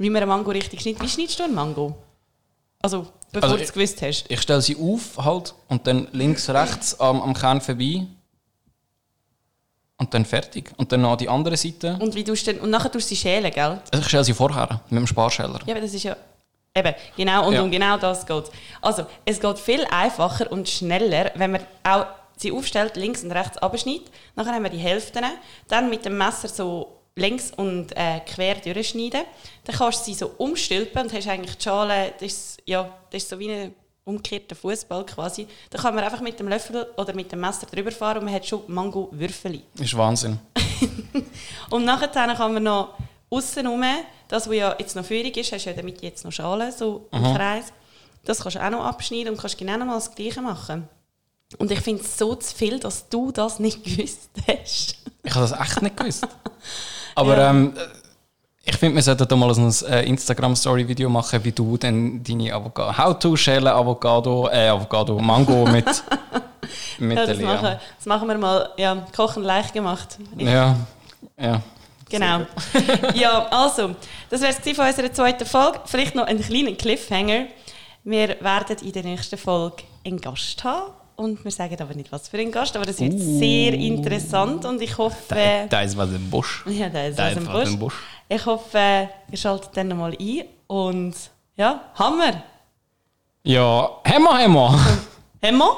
[0.00, 1.02] wie man eine Mango richtig schneidet.
[1.02, 1.94] Wie schneidest du eine Mango?
[2.82, 4.24] Also, bevor Also du es gewusst hast.
[4.28, 8.06] ich stelle sie auf halt und dann links, rechts am, am Kern vorbei.
[9.98, 10.72] Und dann fertig.
[10.78, 11.98] Und dann noch die andere Seite.
[12.00, 13.80] Und, wie tust du denn, und nachher tust du sie schälen, gell?
[13.92, 15.60] Also ich stelle sie vorher mit dem Sparschäler.
[15.66, 16.16] Ja, aber das ist ja...
[16.74, 17.62] Eben, genau, und Ja.
[17.62, 18.44] um genau das geht
[18.80, 23.58] Also, es geht viel einfacher und schneller, wenn man auch sie aufstellt, links und rechts
[23.58, 24.06] abschneidet.
[24.36, 25.22] Nachher haben wir die Hälften.
[25.68, 29.22] Dann mit dem Messer so längs und äh, quer durchschneiden.
[29.64, 33.22] Dann kannst du sie so umstülpen und hast eigentlich die Schale, das ist, ja, das
[33.22, 35.46] ist so wie ein umgekehrter Fußball quasi.
[35.70, 38.34] Da kann man einfach mit dem Löffel oder mit dem Messer drüber fahren und man
[38.34, 39.62] hat schon Mango-Würfeli.
[39.78, 40.38] Ist Wahnsinn.
[41.70, 42.94] Und nachher kann man noch
[43.28, 43.84] aussen rum,
[44.28, 47.08] das, was ja jetzt noch Führung ist, hast du ja damit jetzt noch Schalen, so
[47.12, 47.72] im Kreis.
[48.24, 50.88] Das kannst du auch noch abschneiden und kannst genau noch mal das Gleiche machen.
[51.58, 54.96] Und ich finde es so zu viel, dass du das nicht gewusst hast.
[55.22, 56.26] Ich habe das echt nicht gewusst.
[57.20, 57.50] Aber Ja.
[57.50, 57.72] ähm,
[58.64, 62.96] ich finde, wir sollten da mal ein äh, Instagram-Story-Video machen, wie du dann deine Avocado,
[62.96, 65.86] How-to-Schälen Avocado, äh, Avocado, Mango mit,
[66.98, 67.76] mit Ja, der das, machen, Lea.
[67.96, 68.70] das machen wir mal.
[68.76, 70.18] Ja, Kochen leicht gemacht.
[70.36, 70.76] Ja,
[71.38, 71.60] ja.
[72.08, 72.40] Genau.
[73.14, 73.94] ja, also,
[74.30, 75.80] das wäre es von unserer zweiten Folge.
[75.86, 77.44] Vielleicht noch einen kleinen Cliffhanger.
[78.04, 80.92] Wir werden in der nächsten Folge einen Gast haben.
[81.20, 83.38] Und wir sagen aber nicht, was für ein Gast, aber das wird Uh.
[83.38, 85.66] sehr interessant und ich hoffe...
[85.68, 86.64] Da ist was im Busch.
[86.66, 87.94] ja, da ist Da was ist im was im Busch.
[87.94, 88.02] Busch.
[88.26, 91.14] Ich hoffe, ihr schaltet dann mal ein und
[91.56, 92.42] ja, Hammer!
[93.44, 94.80] Ja, Hammer, Hammer.
[95.42, 95.70] Hammer?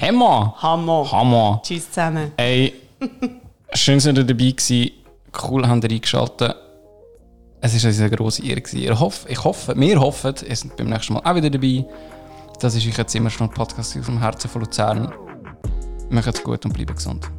[0.00, 0.54] Hammer.
[0.60, 1.12] Hammer!
[1.12, 1.60] Hammer.
[1.62, 2.32] Tschüss zusammen.
[2.36, 2.74] Ey,
[3.74, 4.90] schön, dass ihr dabei gewesen.
[5.48, 6.56] Cool, habt ihr eingeschaltet.
[7.60, 8.62] Es war eine grosse Ehre.
[8.72, 11.84] Ich hoffe, ich hoffe, wir hoffen, ihr seid beim nächsten Mal auch wieder dabei.
[12.60, 15.14] Das ist euch jetzt immer schon ein Podcast aus dem Herzen von Luzern.
[16.10, 17.30] Macht's gut und bleibt gesund.